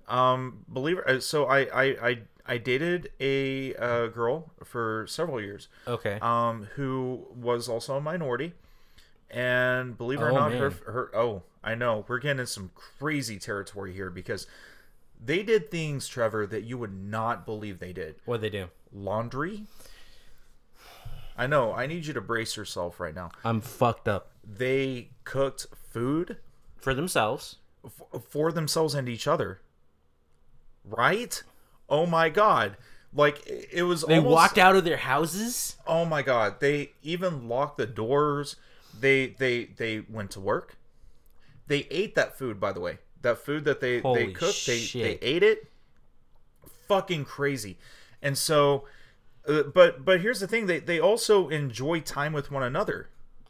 Um, 0.07 0.65
believe 0.71 0.97
it. 0.99 1.07
uh, 1.07 1.19
So 1.19 1.45
I 1.45 1.59
I 1.61 1.83
I, 2.09 2.19
I 2.49 2.57
dated 2.57 3.11
a 3.19 3.75
uh, 3.75 4.07
girl 4.07 4.51
for 4.63 5.05
several 5.07 5.39
years 5.39 5.67
Okay. 5.87 6.17
um, 6.21 6.67
who 6.75 7.27
was 7.35 7.69
also 7.69 7.95
a 7.95 8.01
minority. 8.01 8.53
And 9.31 9.95
believe 9.97 10.19
it 10.19 10.23
or 10.23 10.31
Oh, 10.31 10.35
not, 10.35 10.51
her, 10.53 10.71
her 10.87 11.15
oh, 11.15 11.43
I 11.63 11.75
know 11.75 12.03
we're 12.07 12.17
getting 12.17 12.39
in 12.39 12.47
some 12.47 12.71
crazy 12.73 13.37
territory 13.37 13.93
here 13.93 14.09
because 14.09 14.47
they 15.23 15.43
did 15.43 15.69
things, 15.69 16.07
Trevor, 16.07 16.47
that 16.47 16.63
you 16.63 16.77
would 16.79 16.93
not 16.93 17.45
believe 17.45 17.77
they 17.79 17.93
did. 17.93 18.15
What'd 18.25 18.41
they 18.41 18.49
do? 18.49 18.69
Laundry. 18.91 19.65
I 21.37 21.45
know. 21.45 21.71
I 21.73 21.85
need 21.85 22.05
you 22.07 22.13
to 22.13 22.21
brace 22.21 22.57
yourself 22.57 22.99
right 22.99 23.13
now. 23.13 23.29
I'm 23.45 23.61
fucked 23.61 24.07
up. 24.07 24.31
They 24.43 25.09
cooked 25.23 25.67
food 25.91 26.37
For 26.77 26.93
themselves. 26.95 27.57
f- 27.85 28.23
for 28.29 28.51
themselves 28.51 28.95
and 28.95 29.07
each 29.07 29.27
other. 29.27 29.61
Right? 30.83 31.43
Oh 31.89 32.05
my 32.05 32.29
god! 32.29 32.77
Like 33.13 33.45
it 33.47 33.83
was. 33.83 34.03
They 34.03 34.17
almost, 34.17 34.33
walked 34.33 34.57
out 34.57 34.75
of 34.75 34.83
their 34.83 34.97
houses? 34.97 35.77
Oh 35.87 36.05
my 36.05 36.21
god! 36.21 36.59
They 36.59 36.91
even 37.01 37.47
locked 37.47 37.77
the 37.77 37.87
doors. 37.87 38.55
They 38.99 39.27
they 39.27 39.65
they 39.65 40.01
went 40.09 40.31
to 40.31 40.39
work. 40.39 40.77
They 41.67 41.87
ate 41.91 42.15
that 42.15 42.37
food, 42.37 42.59
by 42.59 42.71
the 42.71 42.79
way. 42.79 42.99
That 43.21 43.37
food 43.37 43.65
that 43.65 43.79
they 43.79 43.99
Holy 43.99 44.27
they 44.27 44.31
cooked, 44.31 44.65
they 44.65 44.79
they 44.79 45.19
ate 45.21 45.43
it. 45.43 45.69
Fucking 46.87 47.25
crazy. 47.25 47.77
And 48.21 48.37
so, 48.37 48.85
uh, 49.47 49.63
but 49.63 50.05
but 50.05 50.21
here's 50.21 50.39
the 50.39 50.47
thing: 50.47 50.67
they 50.67 50.79
they 50.79 50.99
also 50.99 51.49
enjoy 51.49 52.01
time 52.01 52.33
with 52.33 52.51
one 52.51 52.63
another. 52.63 53.09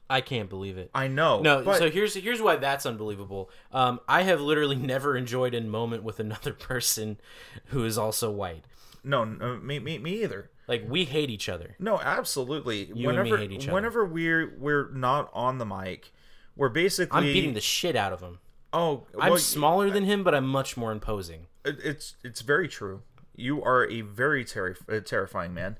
I 0.09 0.21
can't 0.21 0.49
believe 0.49 0.77
it. 0.77 0.89
I 0.93 1.07
know. 1.07 1.41
No, 1.41 1.63
but, 1.63 1.77
so 1.77 1.89
here's 1.89 2.15
here's 2.15 2.41
why 2.41 2.55
that's 2.55 2.85
unbelievable. 2.85 3.51
Um, 3.71 3.99
I 4.07 4.23
have 4.23 4.41
literally 4.41 4.75
never 4.75 5.15
enjoyed 5.15 5.53
a 5.53 5.61
moment 5.61 6.03
with 6.03 6.19
another 6.19 6.53
person 6.71 7.19
who 7.65 7.85
is 7.85 7.97
also 7.97 8.31
white. 8.31 8.65
no, 9.03 9.23
no 9.23 9.57
me, 9.57 9.79
me 9.79 9.97
me 9.99 10.23
either. 10.23 10.49
Like 10.67 10.85
we 10.87 11.05
hate 11.05 11.29
each 11.29 11.49
other. 11.49 11.75
No, 11.79 11.99
absolutely. 11.99 12.85
You 12.85 12.91
and 12.91 12.95
me 12.95 13.07
whenever 13.07 13.37
hate 13.37 13.51
each 13.51 13.63
other. 13.65 13.73
whenever 13.73 14.05
we're 14.05 14.55
we're 14.57 14.89
not 14.91 15.29
on 15.33 15.57
the 15.57 15.65
mic, 15.65 16.11
we're 16.55 16.69
basically 16.69 17.17
I'm 17.17 17.23
beating 17.23 17.53
the 17.53 17.61
shit 17.61 17.95
out 17.95 18.13
of 18.13 18.21
him. 18.21 18.39
Oh, 18.71 19.07
I'm 19.19 19.31
well, 19.31 19.39
smaller 19.39 19.89
than 19.89 20.05
him, 20.05 20.23
but 20.23 20.35
I'm 20.35 20.47
much 20.47 20.77
more 20.77 20.91
imposing. 20.91 21.47
it's 21.65 22.15
it's 22.23 22.41
very 22.41 22.67
true. 22.67 23.01
You 23.35 23.63
are 23.63 23.87
a 23.89 24.01
very 24.01 24.43
terri- 24.43 24.77
uh, 24.91 24.99
terrifying 24.99 25.53
man, 25.53 25.77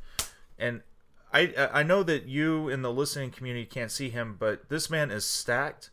and 0.58 0.82
I 1.34 1.70
I 1.72 1.84
know 1.84 2.04
that 2.04 2.26
you 2.26 2.70
in 2.70 2.82
the 2.82 2.92
listening 2.92 3.32
community 3.32 3.65
can't 3.65 3.92
see 3.92 4.10
him, 4.10 4.36
but 4.39 4.70
this 4.70 4.89
man 4.89 5.12
is 5.12 5.26
stacked. 5.26 5.92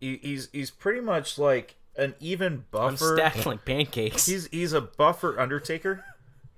He, 0.00 0.18
he's 0.22 0.48
he's 0.52 0.70
pretty 0.70 1.00
much 1.00 1.38
like 1.38 1.76
an 1.96 2.14
even 2.20 2.64
buffer. 2.70 3.12
I'm 3.12 3.18
stacked 3.18 3.46
like 3.46 3.64
pancakes. 3.64 4.26
He's 4.26 4.46
he's 4.46 4.72
a 4.72 4.80
buffer 4.80 5.38
Undertaker. 5.38 6.04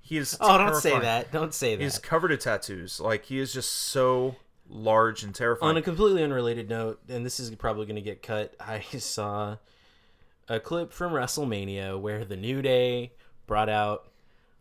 He 0.01 0.17
is. 0.17 0.37
oh, 0.41 0.57
don't 0.57 0.75
say 0.75 0.97
that. 0.99 1.31
Don't 1.31 1.53
say 1.53 1.75
that. 1.75 1.83
He's 1.83 1.97
covered 1.97 2.31
in 2.31 2.39
tattoos. 2.39 2.99
Like 2.99 3.25
he 3.25 3.39
is 3.39 3.53
just 3.53 3.69
so 3.69 4.35
large 4.69 5.23
and 5.23 5.33
terrifying. 5.33 5.71
On 5.71 5.77
a 5.77 5.81
completely 5.81 6.23
unrelated 6.23 6.69
note, 6.69 7.01
and 7.09 7.25
this 7.25 7.39
is 7.39 7.49
probably 7.55 7.85
going 7.85 7.95
to 7.95 8.01
get 8.01 8.21
cut, 8.21 8.55
I 8.59 8.81
saw 8.81 9.57
a 10.47 10.59
clip 10.59 10.93
from 10.93 11.13
WrestleMania 11.13 11.99
where 11.99 12.23
the 12.23 12.37
New 12.37 12.61
Day 12.61 13.13
brought 13.47 13.69
out 13.69 14.07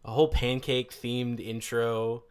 a 0.05 0.11
whole 0.11 0.29
pancake 0.29 0.93
themed 0.93 1.41
intro. 1.41 2.25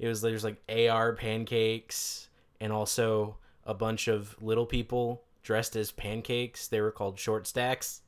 It 0.00 0.08
was 0.08 0.22
there's 0.22 0.42
like 0.44 0.56
AR 0.66 1.12
pancakes 1.12 2.28
and 2.58 2.72
also 2.72 3.36
a 3.66 3.74
bunch 3.74 4.08
of 4.08 4.34
little 4.42 4.64
people 4.64 5.22
dressed 5.42 5.76
as 5.76 5.92
pancakes. 5.92 6.66
They 6.66 6.80
were 6.80 6.90
called 6.90 7.18
short 7.18 7.46
stacks. 7.46 8.00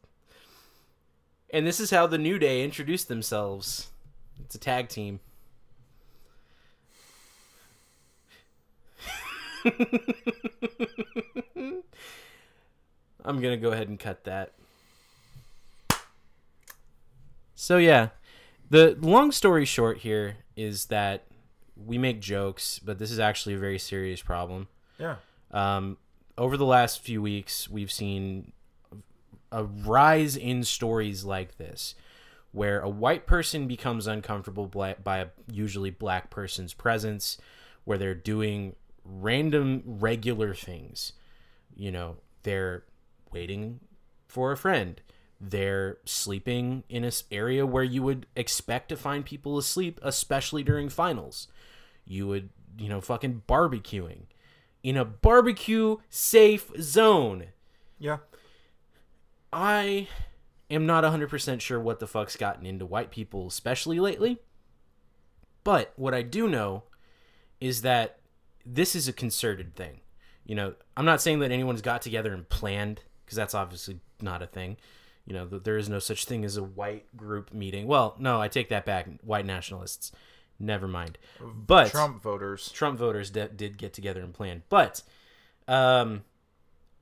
And 1.50 1.66
this 1.66 1.78
is 1.78 1.90
how 1.90 2.06
the 2.06 2.16
New 2.16 2.38
Day 2.38 2.64
introduced 2.64 3.08
themselves. 3.08 3.90
It's 4.42 4.54
a 4.54 4.58
tag 4.58 4.88
team. 4.88 5.20
I'm 13.22 13.40
gonna 13.40 13.58
go 13.58 13.72
ahead 13.72 13.88
and 13.90 14.00
cut 14.00 14.24
that. 14.24 14.52
So 17.54 17.76
yeah, 17.76 18.08
the 18.70 18.96
long 18.98 19.30
story 19.30 19.66
short 19.66 19.98
here 19.98 20.38
is 20.56 20.86
that 20.86 21.24
we 21.76 21.98
make 21.98 22.20
jokes, 22.20 22.78
but 22.78 22.98
this 22.98 23.10
is 23.10 23.18
actually 23.18 23.54
a 23.54 23.58
very 23.58 23.78
serious 23.78 24.22
problem. 24.22 24.68
yeah. 24.98 25.16
Um, 25.50 25.98
over 26.38 26.56
the 26.56 26.64
last 26.64 27.00
few 27.00 27.20
weeks, 27.20 27.68
we've 27.68 27.92
seen 27.92 28.52
a 29.52 29.64
rise 29.64 30.34
in 30.34 30.64
stories 30.64 31.24
like 31.24 31.58
this 31.58 31.94
where 32.52 32.80
a 32.80 32.88
white 32.88 33.26
person 33.26 33.66
becomes 33.66 34.06
uncomfortable 34.06 34.66
by 34.66 35.18
a 35.18 35.26
usually 35.50 35.90
black 35.90 36.30
person's 36.30 36.74
presence 36.74 37.38
where 37.84 37.98
they're 37.98 38.14
doing 38.14 38.74
random 39.04 39.82
regular 39.84 40.54
things 40.54 41.12
you 41.74 41.90
know 41.90 42.16
they're 42.44 42.84
waiting 43.32 43.80
for 44.28 44.52
a 44.52 44.56
friend 44.56 45.00
they're 45.40 45.98
sleeping 46.04 46.84
in 46.88 47.02
an 47.02 47.12
area 47.30 47.66
where 47.66 47.82
you 47.82 48.02
would 48.02 48.26
expect 48.36 48.88
to 48.88 48.96
find 48.96 49.24
people 49.24 49.58
asleep 49.58 49.98
especially 50.02 50.62
during 50.62 50.88
finals 50.88 51.48
you 52.04 52.26
would 52.26 52.50
you 52.78 52.88
know 52.88 53.00
fucking 53.00 53.42
barbecuing 53.46 54.22
in 54.82 54.96
a 54.96 55.04
barbecue 55.04 55.96
safe 56.08 56.70
zone 56.80 57.46
Yeah. 57.98 58.18
I 59.52 60.08
am 60.70 60.86
not 60.86 61.04
100% 61.04 61.60
sure 61.60 61.78
what 61.78 62.00
the 62.00 62.06
fuck's 62.06 62.36
gotten 62.36 62.64
into 62.64 62.86
white 62.86 63.10
people, 63.10 63.46
especially 63.46 64.00
lately. 64.00 64.38
But 65.62 65.92
what 65.96 66.14
I 66.14 66.22
do 66.22 66.48
know 66.48 66.84
is 67.60 67.82
that 67.82 68.18
this 68.64 68.96
is 68.96 69.06
a 69.06 69.12
concerted 69.12 69.76
thing. 69.76 70.00
You 70.44 70.54
know, 70.54 70.74
I'm 70.96 71.04
not 71.04 71.20
saying 71.20 71.40
that 71.40 71.52
anyone's 71.52 71.82
got 71.82 72.02
together 72.02 72.32
and 72.32 72.48
planned, 72.48 73.02
because 73.24 73.36
that's 73.36 73.54
obviously 73.54 74.00
not 74.20 74.42
a 74.42 74.46
thing. 74.46 74.78
You 75.26 75.34
know, 75.34 75.46
there 75.46 75.76
is 75.76 75.88
no 75.88 76.00
such 76.00 76.24
thing 76.24 76.44
as 76.44 76.56
a 76.56 76.64
white 76.64 77.16
group 77.16 77.52
meeting. 77.52 77.86
Well, 77.86 78.16
no, 78.18 78.40
I 78.40 78.48
take 78.48 78.70
that 78.70 78.84
back. 78.84 79.06
White 79.22 79.46
nationalists. 79.46 80.10
Never 80.62 80.86
mind. 80.86 81.18
But 81.40 81.90
Trump 81.90 82.22
voters. 82.22 82.70
Trump 82.70 82.98
voters 82.98 83.30
de- 83.30 83.48
did 83.48 83.76
get 83.76 83.92
together 83.92 84.22
and 84.22 84.32
plan, 84.32 84.62
but 84.68 85.02
um, 85.66 86.22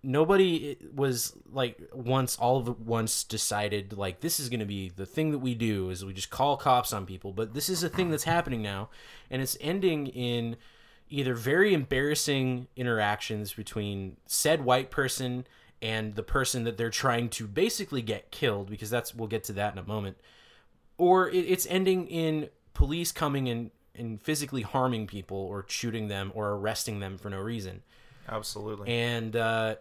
nobody 0.03 0.79
was 0.95 1.35
like 1.53 1.79
once 1.93 2.37
all 2.37 2.57
of 2.57 2.87
once 2.87 3.23
decided 3.23 3.93
like 3.93 4.21
this 4.21 4.41
is 4.41 4.49
going 4.49 4.61
to 4.61 4.67
be 4.67 4.89
the 4.89 5.05
thing 5.05 5.31
that 5.33 5.39
we 5.41 5.55
do 5.55 5.91
is 5.91 6.03
we 6.03 6.15
just 6.15 6.31
call 6.31 6.57
cops 6.57 6.93
on 6.95 7.05
people. 7.05 7.33
But 7.33 7.53
this 7.53 7.69
is 7.69 7.83
a 7.83 7.91
thing 7.91 8.11
that's 8.11 8.25
happening 8.25 8.63
now, 8.63 8.89
and 9.31 9.43
it's 9.43 9.59
ending 9.61 10.07
in 10.07 10.57
either 11.11 11.35
very 11.35 11.75
embarrassing 11.75 12.67
interactions 12.77 13.53
between 13.53 14.17
said 14.25 14.65
white 14.65 14.91
person 14.91 15.47
and 15.83 16.15
the 16.15 16.23
person 16.23 16.65
that 16.65 16.79
they're 16.79 16.89
trying 16.89 17.29
to 17.29 17.47
basically 17.47 18.01
get 18.01 18.31
killed 18.31 18.71
because 18.71 18.89
that's 18.89 19.15
we'll 19.15 19.29
get 19.29 19.45
to 19.45 19.53
that 19.53 19.75
in 19.75 19.79
a 19.79 19.87
moment 19.87 20.17
or 21.01 21.31
it's 21.31 21.67
ending 21.71 22.07
in 22.09 22.49
police 22.75 23.13
coming 23.13 23.49
and 23.49 23.71
and 23.95 24.23
physically 24.23 24.63
harming 24.63 25.07
people 25.07 25.37
or 25.37 25.65
shooting 25.69 26.09
them 26.09 26.33
or 26.35 26.51
arresting 26.51 27.01
them 27.01 27.19
for 27.19 27.29
no 27.31 27.39
reason. 27.39 27.83
Absolutely. 28.29 28.89
and 28.89 29.35
uh, 29.35 29.75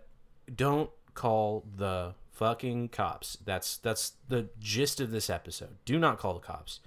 don't 0.56 0.89
call 1.13 1.65
the 1.75 2.15
fucking 2.32 2.89
cops. 2.89 3.38
That's 3.45 3.78
that's 3.78 4.13
the 4.28 4.49
gist 4.60 4.99
of 4.99 5.12
this 5.12 5.30
episode. 5.30 5.78
Do 5.86 5.99
not 5.99 6.17
call 6.17 6.34
the 6.34 6.39
cops. 6.39 6.80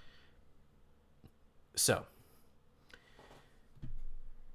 So 1.74 2.04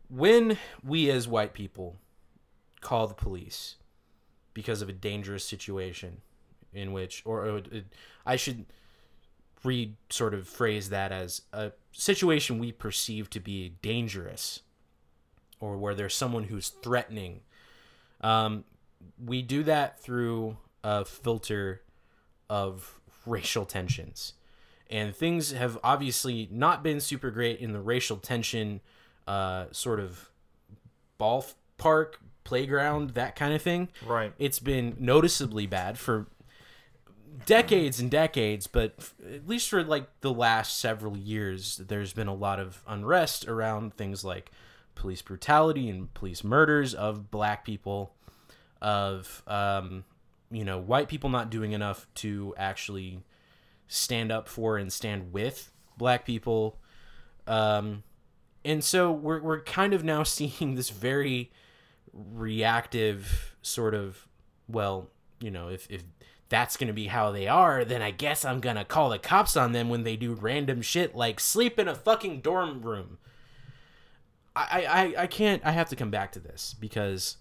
when 0.10 0.58
we 0.84 1.10
as 1.10 1.28
white 1.28 1.54
people 1.54 1.98
call 2.82 3.08
the 3.08 3.14
police 3.14 3.76
because 4.54 4.82
of 4.82 4.90
a 4.90 4.94
dangerous 4.94 5.44
situation 5.44 6.22
in 6.74 6.92
which 6.92 7.22
or, 7.26 7.46
or 7.46 7.58
it, 7.58 7.86
i 8.26 8.36
should 8.36 8.66
re 9.63 9.96
sort 10.10 10.34
of 10.34 10.48
phrase 10.48 10.89
that 10.89 11.12
as 11.12 11.41
a 11.54 11.72
situation 11.91 12.60
we 12.60 12.72
perceive 12.72 13.30
to 13.32 13.39
be 13.39 13.74
dangerous 13.82 14.62
or 15.60 15.78
where 15.78 15.96
there's 15.96 16.15
someone 16.15 16.43
who's 16.43 16.70
threatening. 16.70 17.41
Um, 18.22 18.63
we 19.24 19.41
do 19.41 19.63
that 19.63 20.00
through 20.00 20.58
a 20.84 21.06
filter 21.06 21.82
of 22.50 23.00
racial 23.26 23.65
tensions. 23.65 24.34
And 24.89 25.15
things 25.15 25.52
have 25.52 25.78
obviously 25.84 26.48
not 26.52 26.84
been 26.84 27.00
super 27.00 27.30
great 27.30 27.60
in 27.60 27.74
the 27.74 27.82
racial 27.82 28.17
tension 28.17 28.80
uh, 29.28 29.65
sort 29.72 30.00
of 30.00 30.30
ball 31.17 31.46
park, 31.78 32.20
playground 32.43 33.12
that 33.12 33.36
kind 33.36 33.54
of 33.54 33.62
thing. 33.62 33.89
Right. 34.06 34.32
it's 34.39 34.60
been 34.60 34.96
noticeably 35.00 35.65
bad 35.65 36.00
for 36.00 36.28
decades 37.45 38.00
and 38.00 38.10
decades 38.10 38.67
but 38.67 39.12
at 39.32 39.47
least 39.47 39.69
for 39.69 39.84
like 39.84 40.08
the 40.21 40.34
last 40.34 40.78
several 40.78 41.15
years 41.15 41.78
there's 41.88 42.13
been 42.13 42.28
a 42.28 42.34
lot 42.34 42.60
of 42.60 42.84
unrest 42.88 43.47
around 43.47 43.93
things 43.93 44.23
like 44.23 44.52
police 44.95 45.21
brutality 45.21 45.89
and 45.89 46.13
police 46.13 46.43
murders 46.43 46.93
of 46.93 47.30
black 47.30 47.63
people 47.63 48.15
of 48.82 49.43
um, 49.47 50.04
you 50.50 50.63
know 50.63 50.78
white 50.78 51.08
people 51.08 51.30
not 51.30 51.50
doing 51.50 51.71
enough 51.71 52.08
to 52.15 52.54
actually 52.58 53.23
stand 53.88 54.32
up 54.32 54.47
for 54.47 54.78
and 54.78 54.91
stand 54.91 55.32
with 55.32 55.71
black 55.97 56.26
people. 56.26 56.78
Um, 57.47 58.04
and 58.65 58.84
so 58.84 59.12
we're, 59.12 59.41
we're 59.41 59.62
kind 59.62 59.93
of 59.93 60.04
now 60.04 60.23
seeing 60.23 60.76
this 60.76 60.89
very 60.89 61.52
reactive 62.13 63.56
sort 63.62 63.93
of 63.93 64.28
well 64.67 65.10
you 65.39 65.52
know 65.52 65.69
if, 65.69 65.88
if 65.89 66.04
that's 66.50 66.78
going 66.78 66.88
to 66.88 66.93
be 66.93 67.08
how 67.08 67.32
they 67.32 67.47
are 67.47 67.84
then 67.84 68.02
i 68.02 68.12
guess 68.12 68.45
i'm 68.45 68.60
going 68.60 68.76
to 68.76 68.86
call 68.86 69.10
the 69.10 69.19
cops 69.19 69.58
on 69.58 69.71
them 69.71 69.89
when 69.89 70.04
they 70.04 70.15
do 70.15 70.34
random 70.34 70.82
shit 70.82 71.15
like 71.15 71.39
sleep 71.39 71.78
in 71.78 71.88
a 71.88 71.95
fucking 71.95 72.41
dorm 72.41 72.82
room. 72.82 73.17
I 74.56 74.86
i 75.17 75.23
i 75.23 75.28
can't 75.28 75.62
i 75.65 75.71
have 75.71 75.89
to 75.89 75.95
come 75.95 76.10
back 76.10 76.32
to 76.34 76.39
this 76.39 76.73
because 76.80 77.38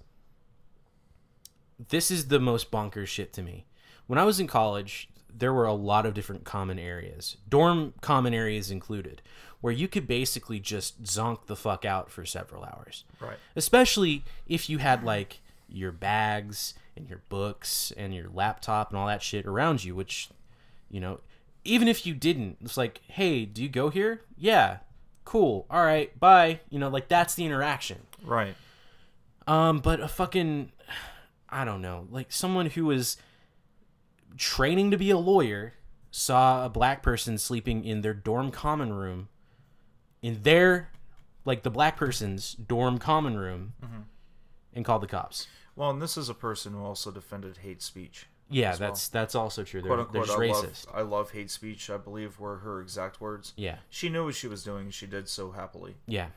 this 1.88 2.10
is 2.10 2.28
the 2.28 2.40
most 2.40 2.70
bonkers 2.70 3.06
shit 3.08 3.32
to 3.34 3.42
me. 3.42 3.66
When 4.06 4.18
i 4.18 4.24
was 4.24 4.40
in 4.40 4.46
college 4.46 5.08
there 5.32 5.52
were 5.52 5.66
a 5.66 5.72
lot 5.72 6.06
of 6.06 6.14
different 6.14 6.44
common 6.44 6.78
areas 6.78 7.36
dorm 7.48 7.94
common 8.00 8.34
areas 8.34 8.70
included 8.70 9.22
where 9.60 9.72
you 9.72 9.88
could 9.88 10.06
basically 10.06 10.60
just 10.60 11.02
zonk 11.02 11.46
the 11.46 11.56
fuck 11.56 11.84
out 11.84 12.10
for 12.10 12.24
several 12.24 12.64
hours. 12.64 13.04
Right. 13.20 13.36
especially 13.54 14.24
if 14.46 14.68
you 14.68 14.78
had 14.78 15.02
like 15.02 15.40
your 15.68 15.92
bags 15.92 16.74
and 16.96 17.08
your 17.08 17.20
books 17.28 17.92
and 17.96 18.14
your 18.14 18.28
laptop 18.32 18.90
and 18.90 18.98
all 18.98 19.06
that 19.06 19.22
shit 19.22 19.44
around 19.46 19.84
you 19.84 19.94
which 19.94 20.28
you 20.90 21.00
know 21.00 21.20
even 21.64 21.88
if 21.88 22.06
you 22.06 22.14
didn't 22.14 22.56
it's 22.62 22.76
like 22.76 23.00
hey 23.08 23.44
do 23.44 23.62
you 23.62 23.68
go 23.68 23.90
here? 23.90 24.22
Yeah. 24.36 24.78
Cool. 25.24 25.66
All 25.68 25.84
right. 25.84 26.16
Bye. 26.20 26.60
You 26.70 26.78
know 26.78 26.88
like 26.88 27.08
that's 27.08 27.34
the 27.34 27.44
interaction. 27.44 27.98
Right. 28.24 28.54
um 29.46 29.78
but 29.80 30.00
a 30.00 30.08
fucking 30.08 30.70
i 31.48 31.64
don't 31.64 31.80
know 31.82 32.06
like 32.10 32.32
someone 32.32 32.66
who 32.66 32.86
was 32.86 33.16
training 34.36 34.90
to 34.90 34.96
be 34.98 35.10
a 35.10 35.18
lawyer 35.18 35.74
saw 36.10 36.64
a 36.64 36.68
black 36.68 37.02
person 37.02 37.38
sleeping 37.38 37.84
in 37.84 38.00
their 38.00 38.14
dorm 38.14 38.50
common 38.50 38.92
room 38.92 39.28
in 40.22 40.42
their 40.42 40.90
like 41.44 41.62
the 41.62 41.70
black 41.70 41.96
person's 41.96 42.54
dorm 42.54 42.98
common 42.98 43.36
room 43.36 43.74
and 44.74 44.84
called 44.84 45.02
the 45.02 45.06
cops 45.06 45.46
Well, 45.76 45.90
and 45.90 46.00
this 46.02 46.16
is 46.16 46.28
a 46.28 46.34
person 46.34 46.72
who 46.72 46.82
also 46.82 47.10
defended 47.10 47.58
hate 47.58 47.82
speech. 47.82 48.26
yeah 48.50 48.70
as 48.70 48.80
well. 48.80 48.88
that's 48.90 49.08
that's 49.08 49.34
also 49.34 49.62
true 49.64 49.82
they're, 49.82 49.94
Quote 49.94 50.12
they're 50.12 50.22
unquote, 50.22 50.26
just 50.26 50.38
I 50.38 50.46
love, 50.52 50.64
racist 50.66 50.86
I 50.98 51.02
love 51.02 51.30
hate 51.32 51.50
speech, 51.50 51.90
I 51.90 51.96
believe 51.98 52.38
were 52.40 52.58
her 52.58 52.80
exact 52.80 53.20
words. 53.20 53.52
yeah 53.56 53.76
She 53.90 54.08
knew 54.08 54.24
what 54.24 54.34
she 54.34 54.48
was 54.48 54.62
doing, 54.64 54.84
and 54.86 54.94
she 54.94 55.06
did 55.06 55.28
so 55.28 55.50
happily. 55.52 55.94
Yeah. 56.06 56.28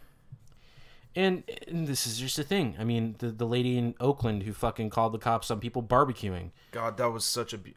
And, 1.16 1.44
and 1.68 1.88
this 1.88 2.06
is 2.06 2.20
just 2.20 2.38
a 2.38 2.44
thing. 2.44 2.76
I 2.80 2.84
mean, 2.84 3.16
the 3.18 3.30
the 3.32 3.46
lady 3.46 3.78
in 3.78 3.96
Oakland 4.00 4.44
who 4.44 4.54
fucking 4.54 4.92
called 4.92 5.12
the 5.14 5.18
cops 5.18 5.50
on 5.50 5.60
people 5.60 5.82
barbecuing. 5.82 6.52
God, 6.72 6.98
that 6.98 7.10
was 7.12 7.26
such 7.26 7.52
a. 7.54 7.58
Be- 7.58 7.76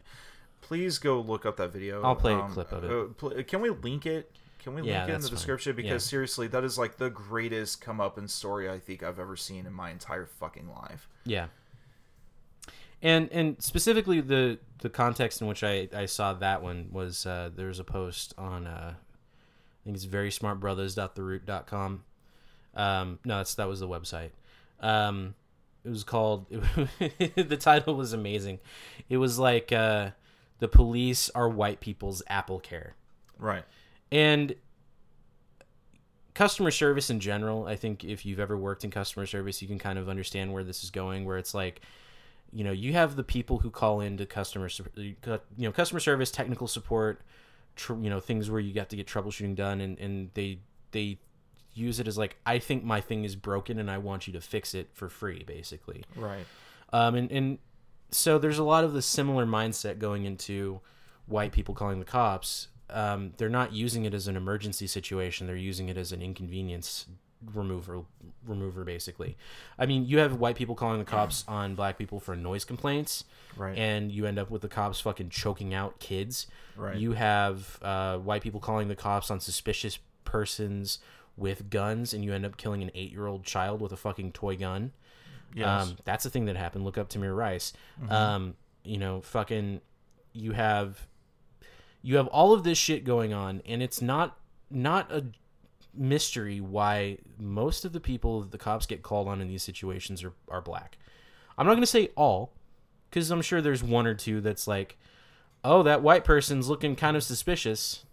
Please 0.61 0.99
go 0.99 1.19
look 1.21 1.45
up 1.47 1.57
that 1.57 1.73
video. 1.73 2.01
Um, 2.01 2.07
I'll 2.07 2.15
play 2.17 2.35
a 2.35 2.43
clip 2.49 2.71
of 2.73 2.85
it. 2.85 2.91
uh, 2.91 3.05
pl- 3.17 3.43
can 3.45 3.61
we 3.63 3.71
link 3.71 4.05
it? 4.07 4.31
Can 4.63 4.75
we 4.75 4.83
Yeah, 4.83 5.01
link 5.01 5.11
it 5.11 5.15
in 5.15 5.21
the 5.23 5.29
description? 5.29 5.75
Because 5.75 5.91
Yeah. 6.05 6.11
seriously, 6.11 6.47
that 6.49 6.63
is 6.65 6.79
like 6.79 6.97
the 6.97 7.11
greatest 7.11 7.81
come 7.81 8.01
up 8.01 8.17
in 8.19 8.29
story 8.29 8.71
I 8.71 8.79
think 8.79 9.03
I've 9.03 9.19
ever 9.19 9.37
seen 9.37 9.67
in 9.67 9.73
my 9.73 9.91
entire 9.91 10.27
fucking 10.27 10.69
life. 10.71 11.09
Yeah. 11.25 11.49
And 13.01 13.29
and 13.33 13.61
specifically 13.61 14.21
the 14.21 14.59
the 14.79 14.89
context 14.89 15.41
in 15.41 15.49
which 15.49 15.65
I, 15.65 15.89
I 15.95 16.07
saw 16.07 16.35
that 16.35 16.63
one 16.63 16.89
was 16.93 17.27
uh, 17.27 17.51
there 17.55 17.67
was 17.67 17.81
a 17.81 17.85
post 17.85 18.33
on 18.39 18.67
uh, 18.67 18.95
I 18.95 19.85
think 19.85 19.97
it's 19.97 20.05
very 20.05 20.31
smartbrothas.theroot.com. 20.31 22.05
Um, 22.75 23.19
no, 23.25 23.39
that's 23.39 23.55
that 23.57 23.69
was 23.69 23.81
the 23.81 23.89
website. 23.89 24.31
Um, 24.81 25.35
it 25.85 25.89
was 25.89 26.05
called 26.05 26.47
the 27.01 27.59
title 27.61 27.97
was 27.97 28.13
amazing. 28.13 28.61
It 29.09 29.17
was 29.17 29.37
like 29.39 29.73
uh, 29.73 30.11
the 30.61 30.69
police 30.69 31.29
are 31.31 31.49
white 31.49 31.81
people's 31.81 32.23
Apple 32.29 32.61
Care. 32.61 32.95
Right. 33.37 33.65
And 34.13 34.55
customer 36.35 36.71
service 36.71 37.11
in 37.11 37.21
general 37.21 37.67
i 37.67 37.77
think 37.77 38.05
if 38.05 38.25
you've 38.25 38.41
ever 38.41 38.57
worked 38.57 38.85
in 38.85 38.91
customer 38.91 39.27
service 39.27 39.61
you 39.61 39.69
can 39.69 39.79
kind 39.79 39.99
of 39.99 40.09
understand 40.09 40.53
where 40.53 40.65
this 40.65 40.83
is 40.83 40.91
going 40.91 41.25
where 41.25 41.37
it's 41.37 41.53
like 41.55 41.81
you 42.53 42.65
know 42.65 42.73
you 42.73 42.93
have 42.93 43.17
the 43.17 43.23
people 43.23 43.59
who 43.59 43.71
call 43.71 44.01
into 44.01 44.25
customer 44.25 44.69
you 44.97 45.15
know 45.59 45.73
customer 45.73 46.01
service 46.01 46.31
technical 46.31 46.67
support 46.67 47.21
tr- 47.77 47.95
you 48.01 48.09
know 48.09 48.19
things 48.21 48.51
where 48.51 48.61
you 48.61 48.73
got 48.73 48.89
to 48.89 48.97
get 48.97 49.07
troubleshooting 49.07 49.55
done 49.55 49.81
and 49.81 49.99
and 49.99 50.31
they 50.35 50.59
they 50.93 51.19
use 51.75 52.01
it 52.01 52.09
as 52.09 52.17
like 52.17 52.37
i 52.47 52.59
think 52.59 52.83
my 52.85 53.01
thing 53.01 53.25
is 53.25 53.37
broken 53.37 53.79
and 53.79 53.91
i 53.91 53.99
want 53.99 54.27
you 54.27 54.33
to 54.33 54.41
fix 54.41 54.75
it 54.75 54.89
for 54.93 55.09
free 55.09 55.43
basically 55.47 56.03
Right. 56.17 56.45
um, 56.93 57.15
and, 57.15 57.31
and 57.31 57.59
so 58.11 58.39
there's 58.39 58.59
a 58.59 58.65
lot 58.65 58.85
of 58.85 58.93
the 58.95 59.01
similar 59.03 59.47
mindset 59.47 59.99
going 59.99 60.25
into 60.25 60.81
white 61.27 61.53
people 61.53 61.75
calling 61.75 61.99
the 61.99 62.05
cops. 62.05 62.69
Um, 62.93 63.33
they're 63.39 63.49
not 63.49 63.73
using 63.73 64.05
it 64.05 64.15
as 64.15 64.29
an 64.29 64.37
emergency 64.37 64.87
situation. 64.87 65.47
They're 65.47 65.57
using 65.57 65.89
it 65.89 65.97
as 65.97 66.13
an 66.13 66.23
inconvenience 66.23 67.07
remover 67.55 68.03
remover 68.47 68.85
basically. 68.85 69.37
I 69.79 69.87
mean, 69.87 70.07
you 70.07 70.19
have 70.19 70.35
white 70.37 70.55
people 70.55 70.75
calling 70.77 70.99
the 71.01 71.05
cops 71.05 71.45
on 71.49 71.75
black 71.75 71.99
people 71.99 72.21
for 72.21 72.37
noise 72.37 72.65
complaints 72.65 73.25
Right. 73.57 73.77
and 73.77 74.13
you 74.13 74.27
end 74.27 74.39
up 74.39 74.49
with 74.51 74.63
the 74.63 74.69
cops 74.69 75.01
fucking 75.01 75.31
choking 75.31 75.75
out 75.75 75.99
kids. 75.99 76.47
Right. 76.77 76.97
You 76.97 77.13
have 77.13 77.79
uh, 77.83 78.19
white 78.19 78.43
people 78.43 78.61
calling 78.61 78.87
the 78.89 78.95
cops 78.95 79.31
on 79.31 79.41
suspicious 79.41 79.99
persons 80.25 80.99
with 81.37 81.71
guns, 81.71 82.13
and 82.15 82.23
you 82.25 82.33
end 82.33 82.45
up 82.47 82.57
killing 82.57 82.83
an 82.83 82.91
eight-year-old 82.95 83.43
child 83.45 83.81
with 83.81 83.91
a 83.93 83.97
fucking 83.97 84.33
toy 84.33 84.57
gun. 84.57 84.93
Yes. 85.55 85.67
Um, 85.89 85.97
that's 86.05 86.25
a 86.27 86.31
thing 86.31 86.45
that 86.47 86.57
happened. 86.57 86.85
Look 86.85 86.97
up 86.99 87.09
Tamir 87.11 87.37
Rice. 87.37 87.73
Um, 88.09 88.55
you 88.85 88.99
know, 88.99 89.21
fucking, 89.21 89.81
you 90.33 90.53
have, 90.53 91.07
you 92.03 92.17
have 92.17 92.27
all 92.29 92.53
of 92.53 92.65
this 92.65 92.79
shit 92.79 93.05
going 93.05 93.33
on, 93.33 93.63
and 93.67 93.83
it's 93.83 94.03
not 94.03 94.37
not 94.71 95.11
a 95.13 95.27
mystery 95.95 96.61
why 96.61 97.19
most 97.39 97.85
of 97.85 97.93
the 97.93 98.01
people 98.01 98.41
that 98.41 98.51
the 98.51 98.59
cops 98.59 98.87
get 98.87 99.03
called 99.03 99.29
on 99.29 99.41
in 99.41 99.49
these 99.49 99.63
situations 99.63 100.23
are 100.25 100.33
are 100.49 100.61
black. 100.61 100.99
I'm 101.57 101.67
not 101.67 101.75
gonna 101.75 101.87
say 101.87 102.11
all, 102.17 102.53
because 103.11 103.31
I'm 103.31 103.43
sure 103.43 103.61
there's 103.61 103.83
one 103.83 104.07
or 104.07 104.15
two 104.15 104.41
that's 104.41 104.67
like, 104.67 104.99
oh, 105.65 105.83
that 105.83 106.03
white 106.03 106.25
person's 106.25 106.69
looking 106.69 106.97
kind 106.97 107.17
of 107.17 107.23
suspicious. 107.23 108.05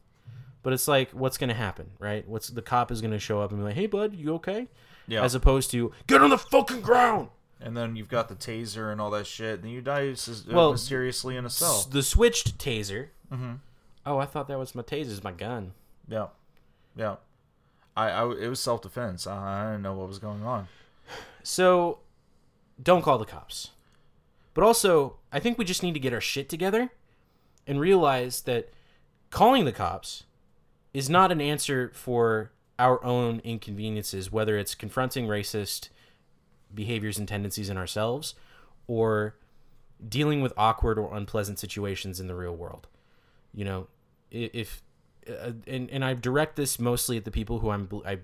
But 0.62 0.73
it's 0.73 0.89
like, 0.89 1.12
what's 1.12 1.38
gonna 1.38 1.54
happen, 1.54 1.91
right? 1.99 2.28
What's 2.28 2.49
the 2.49 2.62
cop 2.62 2.91
is 2.91 3.02
gonna 3.02 3.19
show 3.19 3.41
up 3.41 3.52
and 3.52 3.60
be 3.60 3.63
like, 3.63 3.75
"Hey, 3.75 3.88
bud, 3.88 4.13
you 4.15 4.34
okay?" 4.36 4.67
yeah. 5.08 5.23
As 5.23 5.34
opposed 5.34 5.71
to, 5.71 5.93
"Get 6.06 6.21
on 6.21 6.30
the 6.30 6.38
fucking 6.38 6.82
ground." 6.82 7.30
and 7.62 7.75
then 7.75 7.95
you've 7.95 8.10
got 8.10 8.30
the 8.30 8.36
taser 8.36 8.91
and 8.91 9.02
all 9.02 9.10
that 9.12 9.28
shit. 9.28 9.62
And 9.62 9.71
you 9.71 9.82
die 9.82 10.10
uh, 10.10 10.34
Well, 10.47 10.71
mysteriously 10.71 11.36
in 11.36 11.45
a 11.45 11.49
cell. 11.49 11.86
The 11.89 12.04
switched 12.04 12.58
taser. 12.58 13.08
Mm-hmm. 13.32 13.54
Oh, 14.10 14.17
I 14.17 14.26
thought 14.26 14.48
that 14.48 14.58
was 14.58 14.74
my 14.74 14.82
taser's 14.82 15.24
my 15.24 15.32
gun. 15.32 15.74
Yeah. 16.08 16.30
Yeah. 16.95 17.17
I, 17.95 18.10
I 18.10 18.32
it 18.32 18.48
was 18.48 18.60
self 18.60 18.82
defense. 18.82 19.28
I, 19.28 19.36
I 19.36 19.65
didn't 19.67 19.84
know 19.84 19.93
what 19.93 20.08
was 20.08 20.17
going 20.17 20.43
on. 20.43 20.67
So, 21.43 22.00
don't 22.82 23.04
call 23.04 23.19
the 23.19 23.26
cops. 23.26 23.69
But 24.56 24.63
also, 24.63 25.17
I 25.32 25.39
think 25.39 25.60
we 25.60 25.63
just 25.63 25.84
need 25.84 25.93
to 25.93 26.00
get 26.00 26.12
our 26.12 26.22
shit 26.22 26.50
together 26.50 26.89
and 27.67 27.80
realize 27.80 28.41
that 28.41 28.69
calling 29.30 29.65
the 29.65 29.72
cops 29.72 30.24
is 30.91 31.08
not 31.08 31.32
an 31.32 31.39
answer 31.39 31.91
for 31.93 32.52
our 32.80 33.04
own 33.06 33.41
inconveniences, 33.43 34.32
whether 34.32 34.58
it's 34.58 34.74
confronting 34.74 35.28
racist 35.28 35.89
behaviors 36.74 37.19
and 37.19 37.28
tendencies 37.28 37.69
in 37.69 37.78
ourselves 37.78 38.34
or 38.88 39.36
dealing 40.08 40.41
with 40.41 40.54
awkward 40.58 40.98
or 40.98 41.15
unpleasant 41.15 41.60
situations 41.60 42.19
in 42.19 42.26
the 42.28 42.36
real 42.36 42.56
world. 42.56 42.88
You 43.54 43.65
know, 43.65 43.88
if 44.32 44.82
uh, 45.28 45.52
and 45.68 45.89
and 45.89 46.04
I 46.04 46.13
direct 46.13 46.56
this 46.56 46.80
mostly 46.80 47.18
at 47.18 47.26
the 47.26 47.32
people 47.32 47.60
who 47.60 47.70
I'm 47.70 47.89
I 48.06 48.20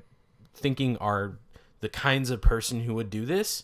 thinking 0.54 0.98
are 0.98 1.38
the 1.82 1.89
kinds 1.89 2.30
of 2.30 2.41
person 2.41 2.82
who 2.82 2.94
would 2.96 3.10
do 3.10 3.26
this. 3.26 3.63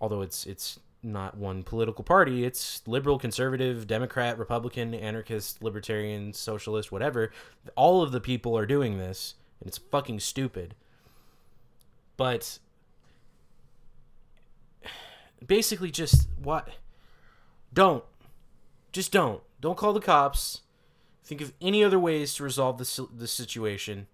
Although 0.00 0.22
it's 0.22 0.46
it's 0.46 0.80
not 1.02 1.36
one 1.36 1.62
political 1.62 2.04
party, 2.04 2.44
it's 2.44 2.82
liberal, 2.86 3.18
conservative, 3.18 3.86
Democrat, 3.86 4.38
Republican, 4.38 4.94
anarchist, 4.94 5.62
libertarian, 5.62 6.32
socialist, 6.32 6.92
whatever. 6.92 7.32
All 7.74 8.02
of 8.02 8.12
the 8.12 8.20
people 8.20 8.56
are 8.56 8.66
doing 8.66 8.98
this, 8.98 9.34
and 9.60 9.68
it's 9.68 9.78
fucking 9.78 10.20
stupid. 10.20 10.74
But 12.16 12.58
basically, 15.46 15.90
just 15.90 16.28
what? 16.42 16.68
Don't. 17.72 18.04
Just 18.92 19.12
don't. 19.12 19.42
Don't 19.60 19.76
call 19.76 19.92
the 19.92 20.00
cops. 20.00 20.62
Think 21.30 21.42
of 21.42 21.52
any 21.60 21.84
other 21.84 22.00
ways 22.00 22.34
to 22.34 22.42
resolve 22.42 22.78
this 22.78 22.98
this 23.12 23.30
situation. 23.30 24.08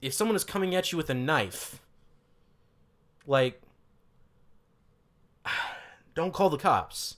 If 0.00 0.14
someone 0.14 0.36
is 0.36 0.44
coming 0.44 0.72
at 0.76 0.92
you 0.92 0.96
with 0.96 1.10
a 1.10 1.14
knife, 1.14 1.82
like, 3.26 3.60
don't 6.14 6.32
call 6.32 6.50
the 6.50 6.56
cops. 6.56 7.16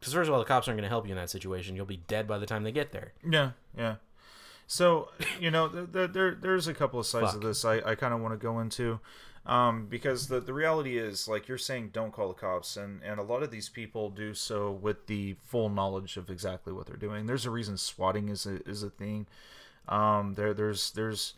Because 0.00 0.12
first 0.12 0.26
of 0.26 0.34
all, 0.34 0.40
the 0.40 0.44
cops 0.44 0.66
aren't 0.66 0.76
going 0.76 0.82
to 0.82 0.88
help 0.88 1.06
you 1.06 1.12
in 1.12 1.18
that 1.18 1.30
situation. 1.30 1.76
You'll 1.76 1.86
be 1.86 1.98
dead 2.08 2.26
by 2.26 2.38
the 2.38 2.46
time 2.46 2.64
they 2.64 2.72
get 2.72 2.90
there. 2.90 3.12
Yeah, 3.24 3.52
yeah. 3.78 3.94
So 4.66 5.10
you 5.38 5.52
know, 5.52 5.68
th- 5.68 5.92
th- 5.92 6.10
there 6.10 6.34
there's 6.34 6.66
a 6.66 6.74
couple 6.74 6.98
of 6.98 7.06
sides 7.06 7.26
Fuck. 7.26 7.36
of 7.36 7.42
this 7.42 7.64
I, 7.64 7.76
I 7.76 7.94
kind 7.94 8.12
of 8.12 8.20
want 8.20 8.34
to 8.34 8.44
go 8.44 8.58
into, 8.58 8.98
um, 9.46 9.86
because 9.86 10.28
the 10.28 10.40
the 10.40 10.52
reality 10.52 10.98
is 10.98 11.26
like 11.26 11.48
you're 11.48 11.58
saying, 11.58 11.90
don't 11.92 12.12
call 12.12 12.28
the 12.28 12.34
cops, 12.34 12.76
and 12.76 13.02
and 13.02 13.18
a 13.18 13.22
lot 13.22 13.42
of 13.42 13.50
these 13.50 13.68
people 13.68 14.10
do 14.10 14.34
so 14.34 14.70
with 14.70 15.06
the 15.06 15.36
full 15.42 15.68
knowledge 15.68 16.16
of 16.16 16.30
exactly 16.30 16.72
what 16.72 16.86
they're 16.86 16.96
doing. 16.96 17.26
There's 17.26 17.46
a 17.46 17.50
reason 17.50 17.76
swatting 17.76 18.28
is 18.28 18.46
a 18.46 18.62
is 18.68 18.82
a 18.82 18.90
thing. 18.90 19.26
Um, 19.88 20.34
there 20.34 20.52
there's 20.52 20.90
there's 20.92 21.34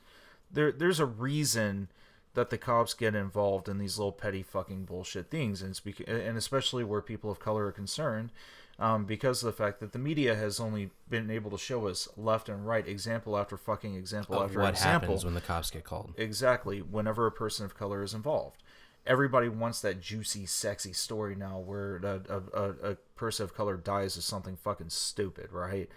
there 0.51 0.73
there's 0.73 1.01
a 1.01 1.07
reason 1.07 1.89
that 2.35 2.51
the 2.51 2.59
cops 2.59 2.95
get 2.95 3.15
involved 3.15 3.69
in 3.69 3.79
these 3.79 3.99
little 3.99 4.13
petty 4.13 4.43
fucking 4.43 4.85
bullshit 4.85 5.31
things, 5.31 5.63
and 5.63 5.79
bec- 5.85 6.09
and 6.09 6.37
especially 6.37 6.83
where 6.83 7.03
people 7.03 7.31
of 7.31 7.39
color 7.39 7.67
are 7.67 7.73
concerned, 7.73 8.31
um, 8.79 9.05
because 9.05 9.43
of 9.43 9.47
the 9.47 9.63
fact 9.65 9.81
that 9.81 9.93
the 9.93 9.99
media 9.99 10.35
has 10.35 10.59
only 10.59 10.91
been 11.09 11.31
able 11.31 11.51
to 11.51 11.59
show 11.59 11.87
us 11.89 12.09
left 12.17 12.49
and 12.49 12.67
right 12.67 12.87
example 12.87 13.37
after 13.37 13.57
fucking 13.57 13.95
example 13.95 14.37
Of 14.37 14.51
after 14.51 14.61
what 14.61 14.71
example. 14.71 15.01
happens 15.09 15.25
when 15.25 15.35
the 15.35 15.41
cops 15.41 15.71
get 15.71 15.85
called? 15.85 16.15
Exactly. 16.17 16.81
Whenever 16.81 17.27
a 17.27 17.33
person 17.33 17.65
of 17.65 17.77
color 17.77 18.03
is 18.03 18.15
involved, 18.15 18.63
everybody 19.07 19.49
wants 19.49 19.81
that 19.83 20.01
juicy, 20.01 20.47
sexy 20.47 20.93
story 20.93 21.35
now, 21.35 21.59
where 21.59 21.97
a, 21.97 22.21
a, 22.29 22.61
a, 22.61 22.91
a 22.93 22.95
person 23.17 23.45
of 23.45 23.55
color 23.55 23.77
dies 23.77 24.17
of 24.17 24.25
something 24.25 24.57
fucking 24.57 24.91
stupid, 24.91 25.53
right? 25.53 25.89